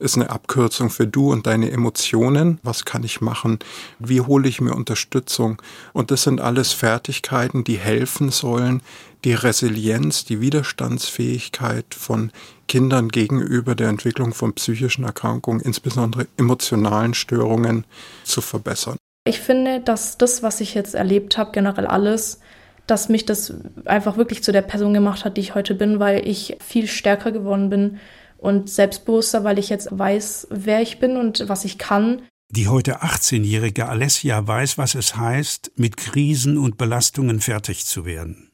ist 0.00 0.16
eine 0.16 0.30
Abkürzung 0.30 0.90
für 0.90 1.06
du 1.06 1.30
und 1.30 1.46
deine 1.46 1.70
Emotionen. 1.70 2.58
Was 2.64 2.84
kann 2.84 3.04
ich 3.04 3.20
machen? 3.20 3.60
Wie 4.00 4.20
hole 4.20 4.48
ich 4.48 4.60
mir 4.60 4.74
Unterstützung? 4.74 5.62
Und 5.92 6.10
das 6.10 6.24
sind 6.24 6.40
alles 6.40 6.72
Fertigkeiten, 6.72 7.62
die 7.62 7.78
helfen 7.78 8.30
sollen, 8.30 8.82
die 9.24 9.34
Resilienz, 9.34 10.24
die 10.24 10.40
Widerstandsfähigkeit 10.40 11.94
von 11.94 12.32
Kindern 12.66 13.08
gegenüber 13.08 13.76
der 13.76 13.88
Entwicklung 13.88 14.34
von 14.34 14.52
psychischen 14.54 15.04
Erkrankungen, 15.04 15.60
insbesondere 15.60 16.26
emotionalen 16.36 17.14
Störungen, 17.14 17.84
zu 18.24 18.40
verbessern. 18.40 18.98
Ich 19.28 19.40
finde, 19.40 19.80
dass 19.80 20.16
das, 20.16 20.42
was 20.42 20.62
ich 20.62 20.72
jetzt 20.72 20.94
erlebt 20.94 21.36
habe, 21.36 21.52
generell 21.52 21.86
alles, 21.86 22.40
dass 22.86 23.10
mich 23.10 23.26
das 23.26 23.52
einfach 23.84 24.16
wirklich 24.16 24.42
zu 24.42 24.52
der 24.52 24.62
Person 24.62 24.94
gemacht 24.94 25.26
hat, 25.26 25.36
die 25.36 25.42
ich 25.42 25.54
heute 25.54 25.74
bin, 25.74 26.00
weil 26.00 26.26
ich 26.26 26.56
viel 26.60 26.86
stärker 26.86 27.30
geworden 27.30 27.68
bin 27.68 27.98
und 28.38 28.70
selbstbewusster, 28.70 29.44
weil 29.44 29.58
ich 29.58 29.68
jetzt 29.68 29.88
weiß, 29.90 30.46
wer 30.48 30.80
ich 30.80 30.98
bin 30.98 31.18
und 31.18 31.46
was 31.46 31.66
ich 31.66 31.76
kann. 31.76 32.22
Die 32.48 32.68
heute 32.68 33.02
18-jährige 33.02 33.86
Alessia 33.90 34.46
weiß, 34.46 34.78
was 34.78 34.94
es 34.94 35.14
heißt, 35.14 35.72
mit 35.76 35.98
Krisen 35.98 36.56
und 36.56 36.78
Belastungen 36.78 37.40
fertig 37.40 37.84
zu 37.84 38.06
werden. 38.06 38.50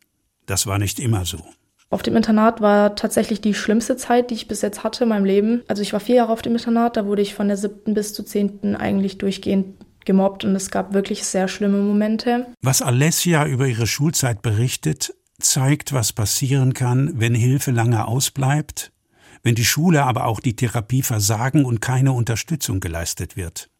Das 0.46 0.66
war 0.66 0.80
nicht 0.80 0.98
immer 0.98 1.24
so. 1.24 1.38
Auf 1.90 2.02
dem 2.02 2.16
Internat 2.16 2.60
war 2.60 2.96
tatsächlich 2.96 3.40
die 3.40 3.54
schlimmste 3.54 3.96
Zeit, 3.96 4.30
die 4.30 4.34
ich 4.34 4.48
bis 4.48 4.62
jetzt 4.62 4.82
hatte 4.82 5.04
in 5.04 5.10
meinem 5.10 5.24
Leben. 5.24 5.62
Also 5.68 5.82
ich 5.82 5.92
war 5.92 6.00
vier 6.00 6.16
Jahre 6.16 6.32
auf 6.32 6.42
dem 6.42 6.54
Internat, 6.54 6.96
da 6.96 7.06
wurde 7.06 7.22
ich 7.22 7.34
von 7.34 7.46
der 7.46 7.56
siebten 7.56 7.94
bis 7.94 8.12
zur 8.12 8.26
zehnten 8.26 8.74
eigentlich 8.74 9.18
durchgehend 9.18 9.83
gemobbt 10.04 10.44
und 10.44 10.54
es 10.54 10.70
gab 10.70 10.94
wirklich 10.94 11.24
sehr 11.24 11.48
schlimme 11.48 11.78
Momente. 11.78 12.46
Was 12.62 12.82
Alessia 12.82 13.46
über 13.46 13.66
ihre 13.66 13.86
Schulzeit 13.86 14.42
berichtet, 14.42 15.14
zeigt, 15.38 15.92
was 15.92 16.12
passieren 16.12 16.74
kann, 16.74 17.18
wenn 17.20 17.34
Hilfe 17.34 17.70
lange 17.70 18.06
ausbleibt, 18.06 18.92
wenn 19.42 19.54
die 19.54 19.64
Schule 19.64 20.04
aber 20.04 20.26
auch 20.26 20.40
die 20.40 20.56
Therapie 20.56 21.02
versagen 21.02 21.64
und 21.64 21.80
keine 21.80 22.12
Unterstützung 22.12 22.80
geleistet 22.80 23.36
wird. 23.36 23.70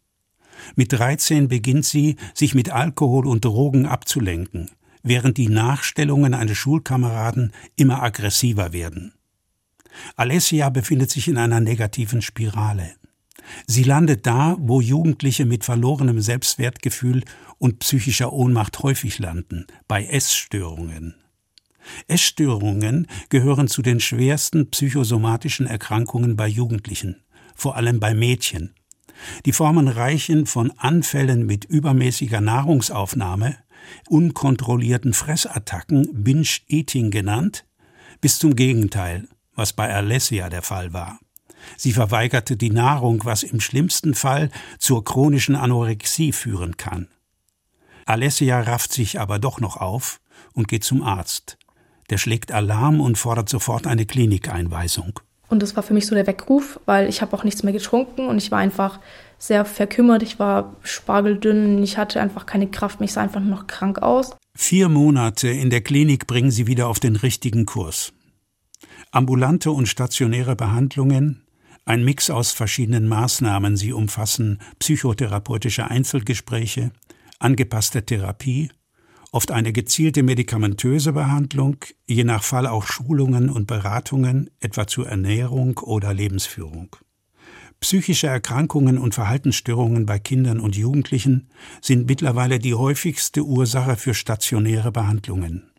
Mit 0.75 0.93
13 0.93 1.47
beginnt 1.47 1.85
sie, 1.85 2.15
sich 2.33 2.55
mit 2.55 2.69
Alkohol 2.69 3.27
und 3.27 3.43
Drogen 3.43 3.85
abzulenken, 3.85 4.71
während 5.03 5.37
die 5.37 5.49
Nachstellungen 5.49 6.33
eines 6.33 6.57
Schulkameraden 6.57 7.51
immer 7.75 8.01
aggressiver 8.01 8.73
werden. 8.73 9.13
Alessia 10.15 10.69
befindet 10.69 11.09
sich 11.11 11.27
in 11.27 11.37
einer 11.37 11.59
negativen 11.59 12.21
Spirale. 12.21 12.95
Sie 13.67 13.83
landet 13.83 14.25
da, 14.25 14.57
wo 14.59 14.81
Jugendliche 14.81 15.45
mit 15.45 15.63
verlorenem 15.63 16.21
Selbstwertgefühl 16.21 17.23
und 17.57 17.79
psychischer 17.79 18.33
Ohnmacht 18.33 18.79
häufig 18.83 19.19
landen, 19.19 19.67
bei 19.87 20.05
Essstörungen. 20.05 21.15
Essstörungen 22.07 23.07
gehören 23.29 23.67
zu 23.67 23.81
den 23.81 23.99
schwersten 23.99 24.69
psychosomatischen 24.71 25.67
Erkrankungen 25.67 26.35
bei 26.35 26.47
Jugendlichen, 26.47 27.21
vor 27.55 27.75
allem 27.75 27.99
bei 27.99 28.13
Mädchen. 28.13 28.73
Die 29.45 29.53
Formen 29.53 29.87
reichen 29.87 30.45
von 30.45 30.71
Anfällen 30.71 31.45
mit 31.45 31.65
übermäßiger 31.65 32.41
Nahrungsaufnahme, 32.41 33.55
unkontrollierten 34.09 35.13
Fressattacken, 35.13 36.23
Binge-Eating 36.23 37.11
genannt, 37.11 37.65
bis 38.19 38.39
zum 38.39 38.55
Gegenteil, 38.55 39.27
was 39.55 39.73
bei 39.73 39.93
Alessia 39.93 40.49
der 40.49 40.63
Fall 40.63 40.91
war. 40.93 41.19
Sie 41.77 41.93
verweigerte 41.93 42.57
die 42.57 42.71
Nahrung, 42.71 43.21
was 43.25 43.43
im 43.43 43.59
schlimmsten 43.59 44.13
Fall 44.13 44.49
zur 44.79 45.03
chronischen 45.03 45.55
Anorexie 45.55 46.31
führen 46.31 46.77
kann. 46.77 47.07
Alessia 48.05 48.61
rafft 48.61 48.93
sich 48.93 49.19
aber 49.19 49.39
doch 49.39 49.59
noch 49.59 49.77
auf 49.77 50.19
und 50.53 50.67
geht 50.67 50.83
zum 50.83 51.01
Arzt. 51.01 51.57
Der 52.09 52.17
schlägt 52.17 52.51
Alarm 52.51 53.01
und 53.01 53.17
fordert 53.17 53.49
sofort 53.49 53.87
eine 53.87 54.05
Klinikeinweisung. 54.05 55.19
Und 55.47 55.61
das 55.61 55.75
war 55.75 55.83
für 55.83 55.93
mich 55.93 56.07
so 56.07 56.15
der 56.15 56.27
Weckruf, 56.27 56.79
weil 56.85 57.07
ich 57.07 57.21
habe 57.21 57.35
auch 57.35 57.43
nichts 57.43 57.63
mehr 57.63 57.73
getrunken 57.73 58.27
und 58.27 58.37
ich 58.37 58.51
war 58.51 58.59
einfach 58.59 58.99
sehr 59.37 59.65
verkümmert. 59.65 60.23
Ich 60.23 60.39
war 60.39 60.75
spargeldünn, 60.81 61.83
ich 61.83 61.97
hatte 61.97 62.19
einfach 62.21 62.45
keine 62.45 62.67
Kraft, 62.67 62.99
mich 62.99 63.13
sah 63.13 63.21
einfach 63.21 63.41
noch 63.41 63.67
krank 63.67 63.99
aus. 63.99 64.35
Vier 64.55 64.89
Monate 64.89 65.49
in 65.49 65.69
der 65.69 65.81
Klinik 65.81 66.27
bringen 66.27 66.51
sie 66.51 66.67
wieder 66.67 66.87
auf 66.87 66.99
den 66.99 67.15
richtigen 67.15 67.65
Kurs. 67.65 68.13
Ambulante 69.11 69.71
und 69.71 69.87
stationäre 69.87 70.55
Behandlungen, 70.55 71.44
ein 71.85 72.03
Mix 72.03 72.29
aus 72.29 72.51
verschiedenen 72.51 73.07
Maßnahmen. 73.07 73.77
Sie 73.77 73.93
umfassen 73.93 74.59
psychotherapeutische 74.79 75.89
Einzelgespräche, 75.89 76.91
angepasste 77.39 78.05
Therapie, 78.05 78.71
oft 79.31 79.51
eine 79.51 79.71
gezielte 79.71 80.23
medikamentöse 80.23 81.13
Behandlung, 81.13 81.77
je 82.07 82.23
nach 82.23 82.43
Fall 82.43 82.67
auch 82.67 82.85
Schulungen 82.85 83.49
und 83.49 83.67
Beratungen, 83.67 84.49
etwa 84.59 84.87
zur 84.87 85.07
Ernährung 85.07 85.77
oder 85.79 86.13
Lebensführung. 86.13 86.95
Psychische 87.81 88.27
Erkrankungen 88.27 88.97
und 88.97 89.13
Verhaltensstörungen 89.13 90.05
bei 90.05 90.17
Kindern 90.17 90.59
und 90.59 90.75
Jugendlichen 90.75 91.49
sind 91.81 92.07
mittlerweile 92.07 92.57
die 92.57 92.73
häufigste 92.73 93.43
Ursache 93.43 93.95
für 93.97 94.13
stationäre 94.13 94.91
Behandlungen. 94.91 95.69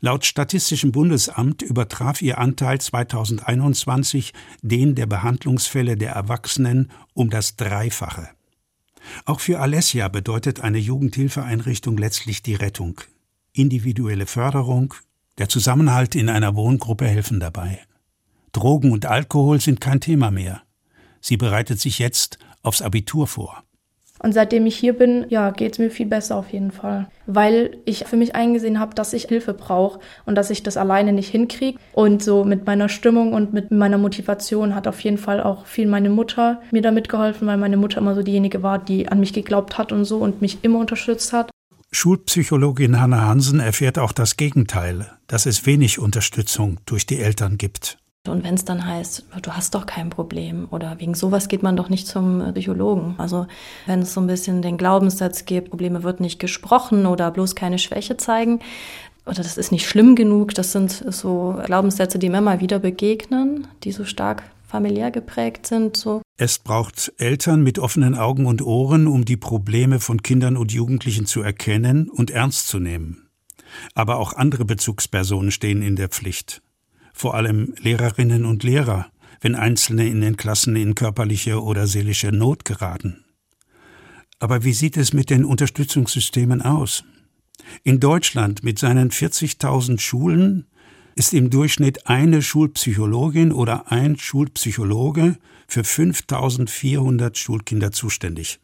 Laut 0.00 0.24
Statistischem 0.24 0.92
Bundesamt 0.92 1.62
übertraf 1.62 2.22
ihr 2.22 2.38
Anteil 2.38 2.80
2021 2.80 4.32
den 4.62 4.94
der 4.94 5.06
Behandlungsfälle 5.06 5.96
der 5.96 6.12
Erwachsenen 6.12 6.90
um 7.12 7.30
das 7.30 7.56
Dreifache. 7.56 8.28
Auch 9.24 9.40
für 9.40 9.60
Alessia 9.60 10.08
bedeutet 10.08 10.60
eine 10.60 10.78
Jugendhilfeeinrichtung 10.78 11.96
letztlich 11.96 12.42
die 12.42 12.54
Rettung. 12.54 13.00
Individuelle 13.52 14.26
Förderung, 14.26 14.94
der 15.38 15.48
Zusammenhalt 15.48 16.14
in 16.14 16.28
einer 16.28 16.54
Wohngruppe 16.54 17.06
helfen 17.06 17.40
dabei. 17.40 17.80
Drogen 18.52 18.92
und 18.92 19.06
Alkohol 19.06 19.60
sind 19.60 19.80
kein 19.80 20.00
Thema 20.00 20.30
mehr. 20.30 20.62
Sie 21.20 21.36
bereitet 21.36 21.80
sich 21.80 21.98
jetzt 21.98 22.38
aufs 22.62 22.82
Abitur 22.82 23.26
vor. 23.26 23.63
Und 24.24 24.32
seitdem 24.32 24.64
ich 24.64 24.74
hier 24.74 24.94
bin, 24.94 25.26
ja, 25.28 25.50
geht 25.50 25.74
es 25.74 25.78
mir 25.78 25.90
viel 25.90 26.06
besser 26.06 26.36
auf 26.36 26.50
jeden 26.50 26.70
Fall. 26.70 27.08
Weil 27.26 27.76
ich 27.84 28.06
für 28.06 28.16
mich 28.16 28.34
eingesehen 28.34 28.80
habe, 28.80 28.94
dass 28.94 29.12
ich 29.12 29.24
Hilfe 29.24 29.52
brauche 29.52 30.00
und 30.24 30.34
dass 30.34 30.48
ich 30.48 30.62
das 30.62 30.78
alleine 30.78 31.12
nicht 31.12 31.28
hinkriege. 31.28 31.78
Und 31.92 32.22
so 32.22 32.42
mit 32.42 32.64
meiner 32.64 32.88
Stimmung 32.88 33.34
und 33.34 33.52
mit 33.52 33.70
meiner 33.70 33.98
Motivation 33.98 34.74
hat 34.74 34.88
auf 34.88 34.98
jeden 35.00 35.18
Fall 35.18 35.42
auch 35.42 35.66
viel 35.66 35.86
meine 35.86 36.08
Mutter 36.08 36.62
mir 36.70 36.80
damit 36.80 37.10
geholfen, 37.10 37.46
weil 37.46 37.58
meine 37.58 37.76
Mutter 37.76 37.98
immer 37.98 38.14
so 38.14 38.22
diejenige 38.22 38.62
war, 38.62 38.78
die 38.78 39.08
an 39.08 39.20
mich 39.20 39.34
geglaubt 39.34 39.76
hat 39.76 39.92
und 39.92 40.06
so 40.06 40.16
und 40.20 40.40
mich 40.40 40.64
immer 40.64 40.78
unterstützt 40.78 41.34
hat. 41.34 41.50
Schulpsychologin 41.90 43.02
Hanna 43.02 43.26
Hansen 43.26 43.60
erfährt 43.60 43.98
auch 43.98 44.12
das 44.12 44.38
Gegenteil, 44.38 45.06
dass 45.26 45.44
es 45.44 45.66
wenig 45.66 45.98
Unterstützung 45.98 46.80
durch 46.86 47.04
die 47.04 47.20
Eltern 47.20 47.58
gibt. 47.58 47.98
Und 48.26 48.42
wenn 48.42 48.54
es 48.54 48.64
dann 48.64 48.86
heißt, 48.86 49.26
du 49.42 49.52
hast 49.52 49.74
doch 49.74 49.84
kein 49.84 50.08
Problem 50.08 50.66
oder 50.70 50.98
wegen 50.98 51.14
sowas 51.14 51.48
geht 51.48 51.62
man 51.62 51.76
doch 51.76 51.90
nicht 51.90 52.06
zum 52.06 52.54
Psychologen. 52.54 53.14
Also 53.18 53.46
wenn 53.84 54.00
es 54.00 54.14
so 54.14 54.20
ein 54.22 54.26
bisschen 54.26 54.62
den 54.62 54.78
Glaubenssatz 54.78 55.44
gibt, 55.44 55.68
Probleme 55.68 56.02
wird 56.02 56.20
nicht 56.20 56.38
gesprochen 56.38 57.04
oder 57.04 57.30
bloß 57.30 57.54
keine 57.54 57.78
Schwäche 57.78 58.16
zeigen 58.16 58.60
oder 59.26 59.42
das 59.42 59.58
ist 59.58 59.72
nicht 59.72 59.86
schlimm 59.86 60.16
genug, 60.16 60.54
das 60.54 60.72
sind 60.72 60.90
so 60.90 61.58
Glaubenssätze, 61.64 62.18
die 62.18 62.30
mir 62.30 62.38
immer 62.38 62.60
wieder 62.60 62.78
begegnen, 62.78 63.66
die 63.82 63.92
so 63.92 64.04
stark 64.04 64.42
familiär 64.66 65.10
geprägt 65.10 65.66
sind. 65.66 65.96
So. 65.96 66.22
Es 66.36 66.58
braucht 66.58 67.12
Eltern 67.18 67.62
mit 67.62 67.78
offenen 67.78 68.14
Augen 68.14 68.46
und 68.46 68.62
Ohren, 68.62 69.06
um 69.06 69.24
die 69.24 69.36
Probleme 69.36 70.00
von 70.00 70.22
Kindern 70.22 70.56
und 70.56 70.72
Jugendlichen 70.72 71.26
zu 71.26 71.42
erkennen 71.42 72.08
und 72.08 72.30
ernst 72.30 72.68
zu 72.68 72.80
nehmen. 72.80 73.28
Aber 73.94 74.16
auch 74.16 74.32
andere 74.32 74.64
Bezugspersonen 74.64 75.50
stehen 75.50 75.82
in 75.82 75.96
der 75.96 76.08
Pflicht 76.08 76.62
vor 77.14 77.34
allem 77.34 77.74
Lehrerinnen 77.78 78.44
und 78.44 78.64
Lehrer, 78.64 79.06
wenn 79.40 79.54
Einzelne 79.54 80.06
in 80.06 80.20
den 80.20 80.36
Klassen 80.36 80.76
in 80.76 80.94
körperliche 80.94 81.62
oder 81.62 81.86
seelische 81.86 82.32
Not 82.32 82.64
geraten. 82.66 83.24
Aber 84.40 84.64
wie 84.64 84.74
sieht 84.74 84.96
es 84.98 85.14
mit 85.14 85.30
den 85.30 85.44
Unterstützungssystemen 85.44 86.60
aus? 86.60 87.04
In 87.84 88.00
Deutschland 88.00 88.62
mit 88.64 88.78
seinen 88.78 89.10
40.000 89.10 90.00
Schulen 90.00 90.66
ist 91.14 91.32
im 91.32 91.50
Durchschnitt 91.50 92.08
eine 92.08 92.42
Schulpsychologin 92.42 93.52
oder 93.52 93.90
ein 93.92 94.18
Schulpsychologe 94.18 95.38
für 95.68 95.82
5.400 95.82 97.36
Schulkinder 97.36 97.92
zuständig. 97.92 98.60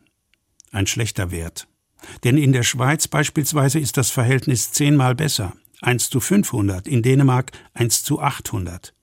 Ein 0.72 0.86
schlechter 0.86 1.30
Wert. 1.30 1.68
Denn 2.24 2.36
in 2.36 2.52
der 2.52 2.64
Schweiz 2.64 3.06
beispielsweise 3.06 3.78
ist 3.78 3.96
das 3.96 4.10
Verhältnis 4.10 4.72
zehnmal 4.72 5.14
besser. 5.14 5.54
1 5.82 6.10
zu 6.10 6.20
500, 6.20 6.86
in 6.86 7.02
Dänemark 7.02 7.52
1 7.74 8.04
zu 8.04 8.20
800. 8.20 8.94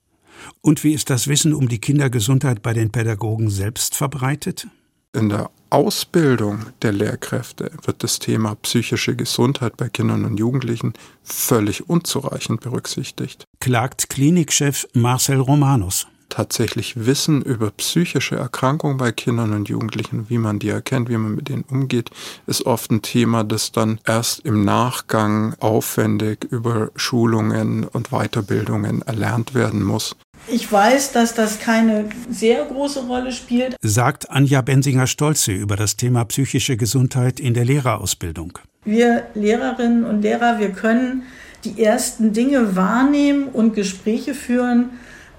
Und 0.60 0.84
wie 0.84 0.92
ist 0.92 1.10
das 1.10 1.26
Wissen 1.28 1.52
um 1.52 1.68
die 1.68 1.80
Kindergesundheit 1.80 2.62
bei 2.62 2.72
den 2.72 2.90
Pädagogen 2.90 3.50
selbst 3.50 3.96
verbreitet? 3.96 4.68
In 5.14 5.30
der 5.30 5.50
Ausbildung 5.70 6.66
der 6.82 6.92
Lehrkräfte 6.92 7.72
wird 7.82 8.02
das 8.02 8.18
Thema 8.18 8.54
psychische 8.56 9.16
Gesundheit 9.16 9.76
bei 9.76 9.88
Kindern 9.88 10.24
und 10.24 10.38
Jugendlichen 10.38 10.92
völlig 11.22 11.88
unzureichend 11.88 12.60
berücksichtigt. 12.60 13.44
Klagt 13.60 14.10
Klinikchef 14.10 14.86
Marcel 14.92 15.40
Romanus 15.40 16.06
tatsächlich 16.28 17.06
Wissen 17.06 17.42
über 17.42 17.70
psychische 17.70 18.36
Erkrankungen 18.36 18.96
bei 18.96 19.12
Kindern 19.12 19.52
und 19.52 19.68
Jugendlichen, 19.68 20.28
wie 20.28 20.38
man 20.38 20.58
die 20.58 20.68
erkennt, 20.68 21.08
wie 21.08 21.16
man 21.16 21.34
mit 21.34 21.48
denen 21.48 21.64
umgeht, 21.70 22.10
ist 22.46 22.66
oft 22.66 22.90
ein 22.90 23.02
Thema, 23.02 23.44
das 23.44 23.72
dann 23.72 24.00
erst 24.06 24.44
im 24.44 24.64
Nachgang 24.64 25.54
aufwendig 25.60 26.44
über 26.50 26.90
Schulungen 26.96 27.84
und 27.84 28.10
Weiterbildungen 28.10 29.02
erlernt 29.02 29.54
werden 29.54 29.82
muss. 29.82 30.16
Ich 30.46 30.70
weiß, 30.70 31.12
dass 31.12 31.34
das 31.34 31.58
keine 31.58 32.08
sehr 32.30 32.64
große 32.64 33.00
Rolle 33.00 33.32
spielt, 33.32 33.76
sagt 33.80 34.30
Anja 34.30 34.62
Bensinger-Stolze 34.62 35.52
über 35.52 35.76
das 35.76 35.96
Thema 35.96 36.24
psychische 36.24 36.76
Gesundheit 36.76 37.40
in 37.40 37.54
der 37.54 37.64
Lehrerausbildung. 37.64 38.58
Wir 38.84 39.26
Lehrerinnen 39.34 40.04
und 40.04 40.22
Lehrer, 40.22 40.58
wir 40.58 40.70
können 40.70 41.24
die 41.64 41.82
ersten 41.82 42.32
Dinge 42.32 42.76
wahrnehmen 42.76 43.48
und 43.48 43.74
Gespräche 43.74 44.34
führen, 44.34 44.90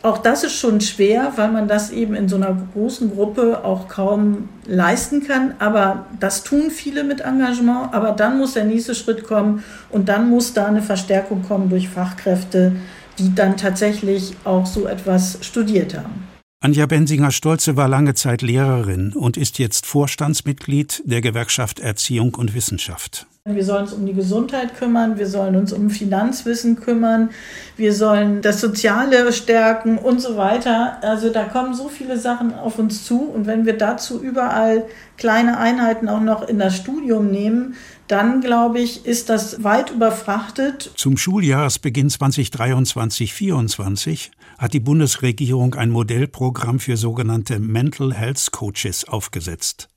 auch 0.01 0.17
das 0.19 0.43
ist 0.43 0.55
schon 0.55 0.79
schwer, 0.79 1.33
weil 1.35 1.51
man 1.51 1.67
das 1.67 1.91
eben 1.91 2.15
in 2.15 2.29
so 2.29 2.37
einer 2.37 2.55
großen 2.73 3.13
Gruppe 3.13 3.65
auch 3.65 3.87
kaum 3.89 4.47
leisten 4.65 5.27
kann. 5.27 5.55
Aber 5.59 6.05
das 6.19 6.43
tun 6.43 6.71
viele 6.71 7.03
mit 7.03 7.21
Engagement. 7.21 7.93
Aber 7.93 8.11
dann 8.11 8.37
muss 8.37 8.53
der 8.53 8.63
nächste 8.63 8.95
Schritt 8.95 9.25
kommen 9.25 9.63
und 9.89 10.07
dann 10.07 10.29
muss 10.29 10.53
da 10.53 10.67
eine 10.67 10.81
Verstärkung 10.81 11.43
kommen 11.43 11.69
durch 11.69 11.89
Fachkräfte, 11.89 12.73
die 13.17 13.35
dann 13.35 13.57
tatsächlich 13.57 14.35
auch 14.45 14.65
so 14.65 14.87
etwas 14.87 15.39
studiert 15.41 15.97
haben. 15.97 16.27
Anja 16.61 16.85
Bensinger-Stolze 16.85 17.77
war 17.77 17.87
lange 17.87 18.15
Zeit 18.15 18.41
Lehrerin 18.41 19.13
und 19.13 19.37
ist 19.37 19.59
jetzt 19.59 19.85
Vorstandsmitglied 19.85 21.03
der 21.05 21.21
Gewerkschaft 21.21 21.79
Erziehung 21.79 22.35
und 22.35 22.53
Wissenschaft. 22.53 23.27
Wir 23.55 23.63
sollen 23.63 23.83
uns 23.83 23.93
um 23.93 24.05
die 24.05 24.13
Gesundheit 24.13 24.75
kümmern, 24.75 25.17
wir 25.17 25.27
sollen 25.27 25.55
uns 25.55 25.73
um 25.73 25.89
Finanzwissen 25.89 26.79
kümmern, 26.79 27.29
wir 27.77 27.93
sollen 27.93 28.41
das 28.41 28.61
Soziale 28.61 29.31
stärken 29.31 29.97
und 29.97 30.21
so 30.21 30.37
weiter. 30.37 30.97
Also 31.01 31.29
da 31.29 31.43
kommen 31.43 31.73
so 31.73 31.89
viele 31.89 32.17
Sachen 32.17 32.53
auf 32.53 32.79
uns 32.79 33.05
zu 33.05 33.21
und 33.21 33.47
wenn 33.47 33.65
wir 33.65 33.77
dazu 33.77 34.21
überall 34.21 34.85
kleine 35.17 35.57
Einheiten 35.57 36.09
auch 36.09 36.21
noch 36.21 36.47
in 36.47 36.59
das 36.59 36.75
Studium 36.75 37.31
nehmen, 37.31 37.75
dann 38.07 38.41
glaube 38.41 38.79
ich, 38.79 39.05
ist 39.05 39.29
das 39.29 39.63
weit 39.63 39.91
überfrachtet. 39.91 40.91
Zum 40.95 41.17
Schuljahresbeginn 41.17 42.09
2023-24 42.09 44.31
hat 44.57 44.73
die 44.73 44.79
Bundesregierung 44.79 45.75
ein 45.75 45.91
Modellprogramm 45.91 46.79
für 46.79 46.97
sogenannte 46.97 47.59
Mental 47.59 48.13
Health 48.13 48.51
Coaches 48.51 49.07
aufgesetzt. 49.07 49.89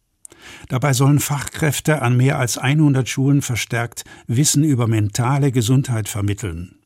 Dabei 0.68 0.92
sollen 0.92 1.20
Fachkräfte 1.20 2.02
an 2.02 2.16
mehr 2.16 2.38
als 2.38 2.58
100 2.58 3.08
Schulen 3.08 3.42
verstärkt 3.42 4.04
Wissen 4.26 4.64
über 4.64 4.86
mentale 4.86 5.52
Gesundheit 5.52 6.08
vermitteln. 6.08 6.76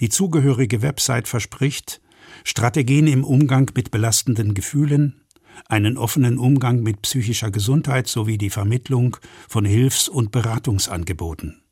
Die 0.00 0.08
zugehörige 0.08 0.82
Website 0.82 1.28
verspricht 1.28 2.00
Strategien 2.42 3.06
im 3.06 3.24
Umgang 3.24 3.70
mit 3.74 3.90
belastenden 3.90 4.54
Gefühlen, 4.54 5.20
einen 5.68 5.96
offenen 5.96 6.38
Umgang 6.38 6.82
mit 6.82 7.02
psychischer 7.02 7.50
Gesundheit 7.50 8.08
sowie 8.08 8.38
die 8.38 8.50
Vermittlung 8.50 9.16
von 9.48 9.64
Hilfs- 9.64 10.08
und 10.08 10.32
Beratungsangeboten. 10.32 11.62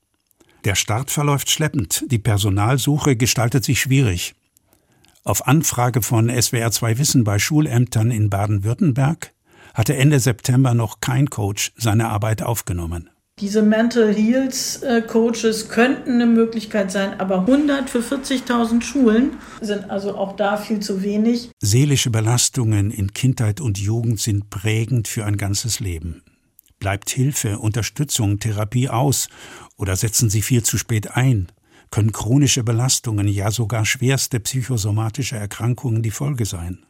Der 0.64 0.76
Start 0.76 1.11
verläuft 1.11 1.50
schleppend, 1.50 2.04
die 2.06 2.20
Personalsuche 2.20 3.16
gestaltet 3.16 3.64
sich 3.64 3.80
schwierig. 3.80 4.35
Auf 5.24 5.46
Anfrage 5.46 6.02
von 6.02 6.30
SWR2 6.30 6.98
Wissen 6.98 7.24
bei 7.24 7.38
Schulämtern 7.38 8.11
in 8.11 8.30
Baden-Württemberg 8.30 9.32
hatte 9.74 9.96
Ende 9.96 10.20
September 10.20 10.74
noch 10.74 11.00
kein 11.00 11.30
Coach 11.30 11.72
seine 11.76 12.08
Arbeit 12.08 12.42
aufgenommen. 12.42 13.11
Diese 13.40 13.62
Mental 13.62 14.14
Heals 14.14 14.82
äh, 14.82 15.02
Coaches 15.02 15.68
könnten 15.70 16.12
eine 16.12 16.26
Möglichkeit 16.26 16.92
sein, 16.92 17.18
aber 17.18 17.40
100 17.40 17.88
für 17.88 18.00
40.000 18.00 18.82
Schulen 18.82 19.38
sind 19.61 19.90
also 19.90 20.16
auch 20.16 20.37
da 20.37 20.58
viel 20.58 20.80
zu 20.80 21.02
wenig. 21.02 21.50
Seelische 21.61 22.11
Belastungen 22.11 22.90
in 22.90 23.12
Kindheit 23.14 23.61
und 23.61 23.78
Jugend 23.78 24.20
sind 24.20 24.50
prägend 24.50 25.08
für 25.08 25.24
ein 25.24 25.38
ganzes 25.38 25.80
Leben. 25.80 26.22
Bleibt 26.78 27.11
Hilfe, 27.11 27.58
Unterstützung, 27.58 28.38
Therapie 28.38 28.88
aus 28.88 29.28
oder 29.76 29.96
setzen 29.96 30.28
sie 30.28 30.42
viel 30.42 30.62
zu 30.62 30.76
spät 30.76 31.16
ein? 31.16 31.48
Können 31.90 32.12
chronische 32.12 32.64
Belastungen, 32.64 33.26
ja 33.28 33.50
sogar 33.50 33.87
schwerste 33.87 34.40
psychosomatische 34.40 35.37
Erkrankungen 35.37 36.02
die 36.02 36.11
Folge 36.11 36.44
sein? 36.44 36.85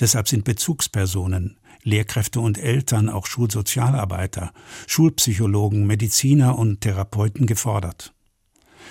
Deshalb 0.00 0.28
sind 0.28 0.44
Bezugspersonen, 0.44 1.56
Lehrkräfte 1.84 2.40
und 2.40 2.58
Eltern, 2.58 3.08
auch 3.08 3.26
Schulsozialarbeiter, 3.26 4.52
Schulpsychologen, 4.86 5.86
Mediziner 5.86 6.58
und 6.58 6.80
Therapeuten 6.80 7.46
gefordert. 7.46 8.14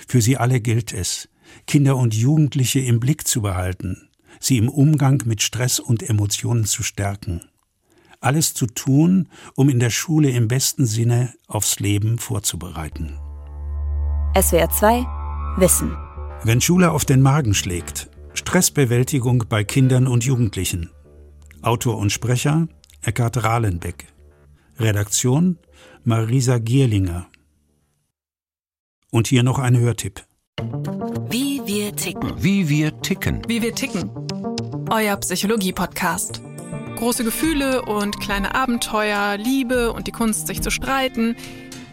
Für 0.08 0.22
sie 0.22 0.36
alle 0.36 0.60
gilt 0.60 0.92
es, 0.92 1.28
Kinder 1.66 1.96
und 1.96 2.14
Jugendliche 2.14 2.80
im 2.80 3.00
Blick 3.00 3.26
zu 3.26 3.42
behalten, 3.42 4.08
sie 4.40 4.58
im 4.58 4.68
Umgang 4.68 5.22
mit 5.26 5.42
Stress 5.42 5.80
und 5.80 6.08
Emotionen 6.08 6.64
zu 6.64 6.82
stärken. 6.82 7.42
Alles 8.20 8.54
zu 8.54 8.66
tun, 8.66 9.28
um 9.54 9.68
in 9.68 9.80
der 9.80 9.90
Schule 9.90 10.30
im 10.30 10.48
besten 10.48 10.86
Sinne 10.86 11.34
aufs 11.46 11.80
Leben 11.80 12.18
vorzubereiten. 12.18 13.18
SWR 14.40 14.70
2 14.70 15.06
Wissen. 15.56 15.96
Wenn 16.42 16.60
Schule 16.60 16.90
auf 16.90 17.04
den 17.04 17.22
Magen 17.22 17.54
schlägt, 17.54 18.08
Stressbewältigung 18.34 19.44
bei 19.48 19.62
Kindern 19.62 20.06
und 20.06 20.24
Jugendlichen. 20.24 20.90
Autor 21.62 21.98
und 21.98 22.10
Sprecher 22.10 22.66
Eckhard 23.06 23.44
Rahlenbeck. 23.44 24.06
Redaktion 24.78 25.58
Marisa 26.04 26.56
Gierlinger. 26.58 27.26
Und 29.10 29.26
hier 29.26 29.42
noch 29.42 29.58
ein 29.58 29.78
Hörtipp. 29.78 30.24
Wie 31.28 31.60
wir 31.66 31.94
ticken. 31.94 32.32
Wie 32.42 32.68
wir 32.70 32.98
ticken. 33.02 33.42
Wie 33.46 33.60
wir 33.60 33.74
ticken. 33.74 34.10
Euer 34.90 35.16
Psychologie-Podcast. 35.18 36.40
Große 36.96 37.24
Gefühle 37.24 37.82
und 37.82 38.20
kleine 38.20 38.54
Abenteuer, 38.54 39.36
Liebe 39.36 39.92
und 39.92 40.06
die 40.06 40.12
Kunst, 40.12 40.46
sich 40.46 40.62
zu 40.62 40.70
streiten. 40.70 41.36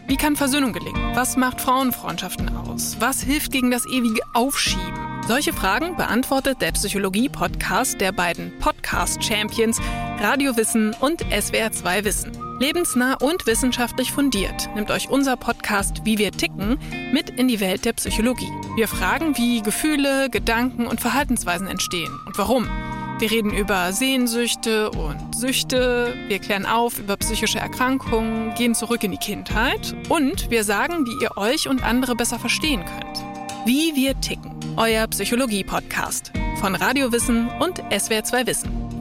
Wie 0.06 0.16
kann 0.16 0.34
Versöhnung 0.34 0.72
gelingen? 0.72 1.14
Was 1.14 1.36
macht 1.36 1.60
Frauenfreundschaften 1.60 2.48
aus? 2.56 2.96
Was 3.00 3.20
hilft 3.20 3.52
gegen 3.52 3.70
das 3.70 3.84
ewige 3.86 4.22
Aufschieben? 4.32 5.12
Solche 5.28 5.52
Fragen 5.52 5.96
beantwortet 5.96 6.62
der 6.62 6.72
Psychologie-Podcast 6.72 8.00
der 8.00 8.12
beiden 8.12 8.58
Podcast-Champions 8.58 9.78
Radiowissen 10.22 10.94
und 11.00 11.24
SWR2 11.26 12.04
Wissen. 12.04 12.30
Lebensnah 12.60 13.14
und 13.14 13.44
wissenschaftlich 13.44 14.12
fundiert 14.12 14.70
nimmt 14.76 14.92
euch 14.92 15.08
unser 15.08 15.36
Podcast 15.36 16.02
Wie 16.04 16.16
wir 16.16 16.30
ticken 16.30 16.78
mit 17.12 17.28
in 17.28 17.48
die 17.48 17.58
Welt 17.58 17.84
der 17.84 17.94
Psychologie. 17.94 18.48
Wir 18.76 18.86
fragen, 18.86 19.36
wie 19.36 19.62
Gefühle, 19.62 20.30
Gedanken 20.30 20.86
und 20.86 21.00
Verhaltensweisen 21.00 21.66
entstehen 21.66 22.16
und 22.24 22.38
warum. 22.38 22.68
Wir 23.18 23.32
reden 23.32 23.52
über 23.52 23.92
Sehnsüchte 23.92 24.92
und 24.92 25.34
Süchte, 25.34 26.14
wir 26.28 26.38
klären 26.38 26.66
auf 26.66 27.00
über 27.00 27.16
psychische 27.16 27.58
Erkrankungen, 27.58 28.54
gehen 28.54 28.76
zurück 28.76 29.02
in 29.02 29.10
die 29.10 29.16
Kindheit 29.16 29.96
und 30.08 30.52
wir 30.52 30.62
sagen, 30.62 31.04
wie 31.04 31.24
ihr 31.24 31.36
euch 31.36 31.66
und 31.68 31.82
andere 31.82 32.14
besser 32.14 32.38
verstehen 32.38 32.84
könnt. 32.84 33.24
Wie 33.66 33.96
wir 33.96 34.20
ticken, 34.20 34.54
euer 34.76 35.08
Psychologie-Podcast 35.08 36.30
von 36.60 36.76
Radiowissen 36.76 37.48
und 37.58 37.82
SWR2 37.90 38.46
Wissen. 38.46 38.81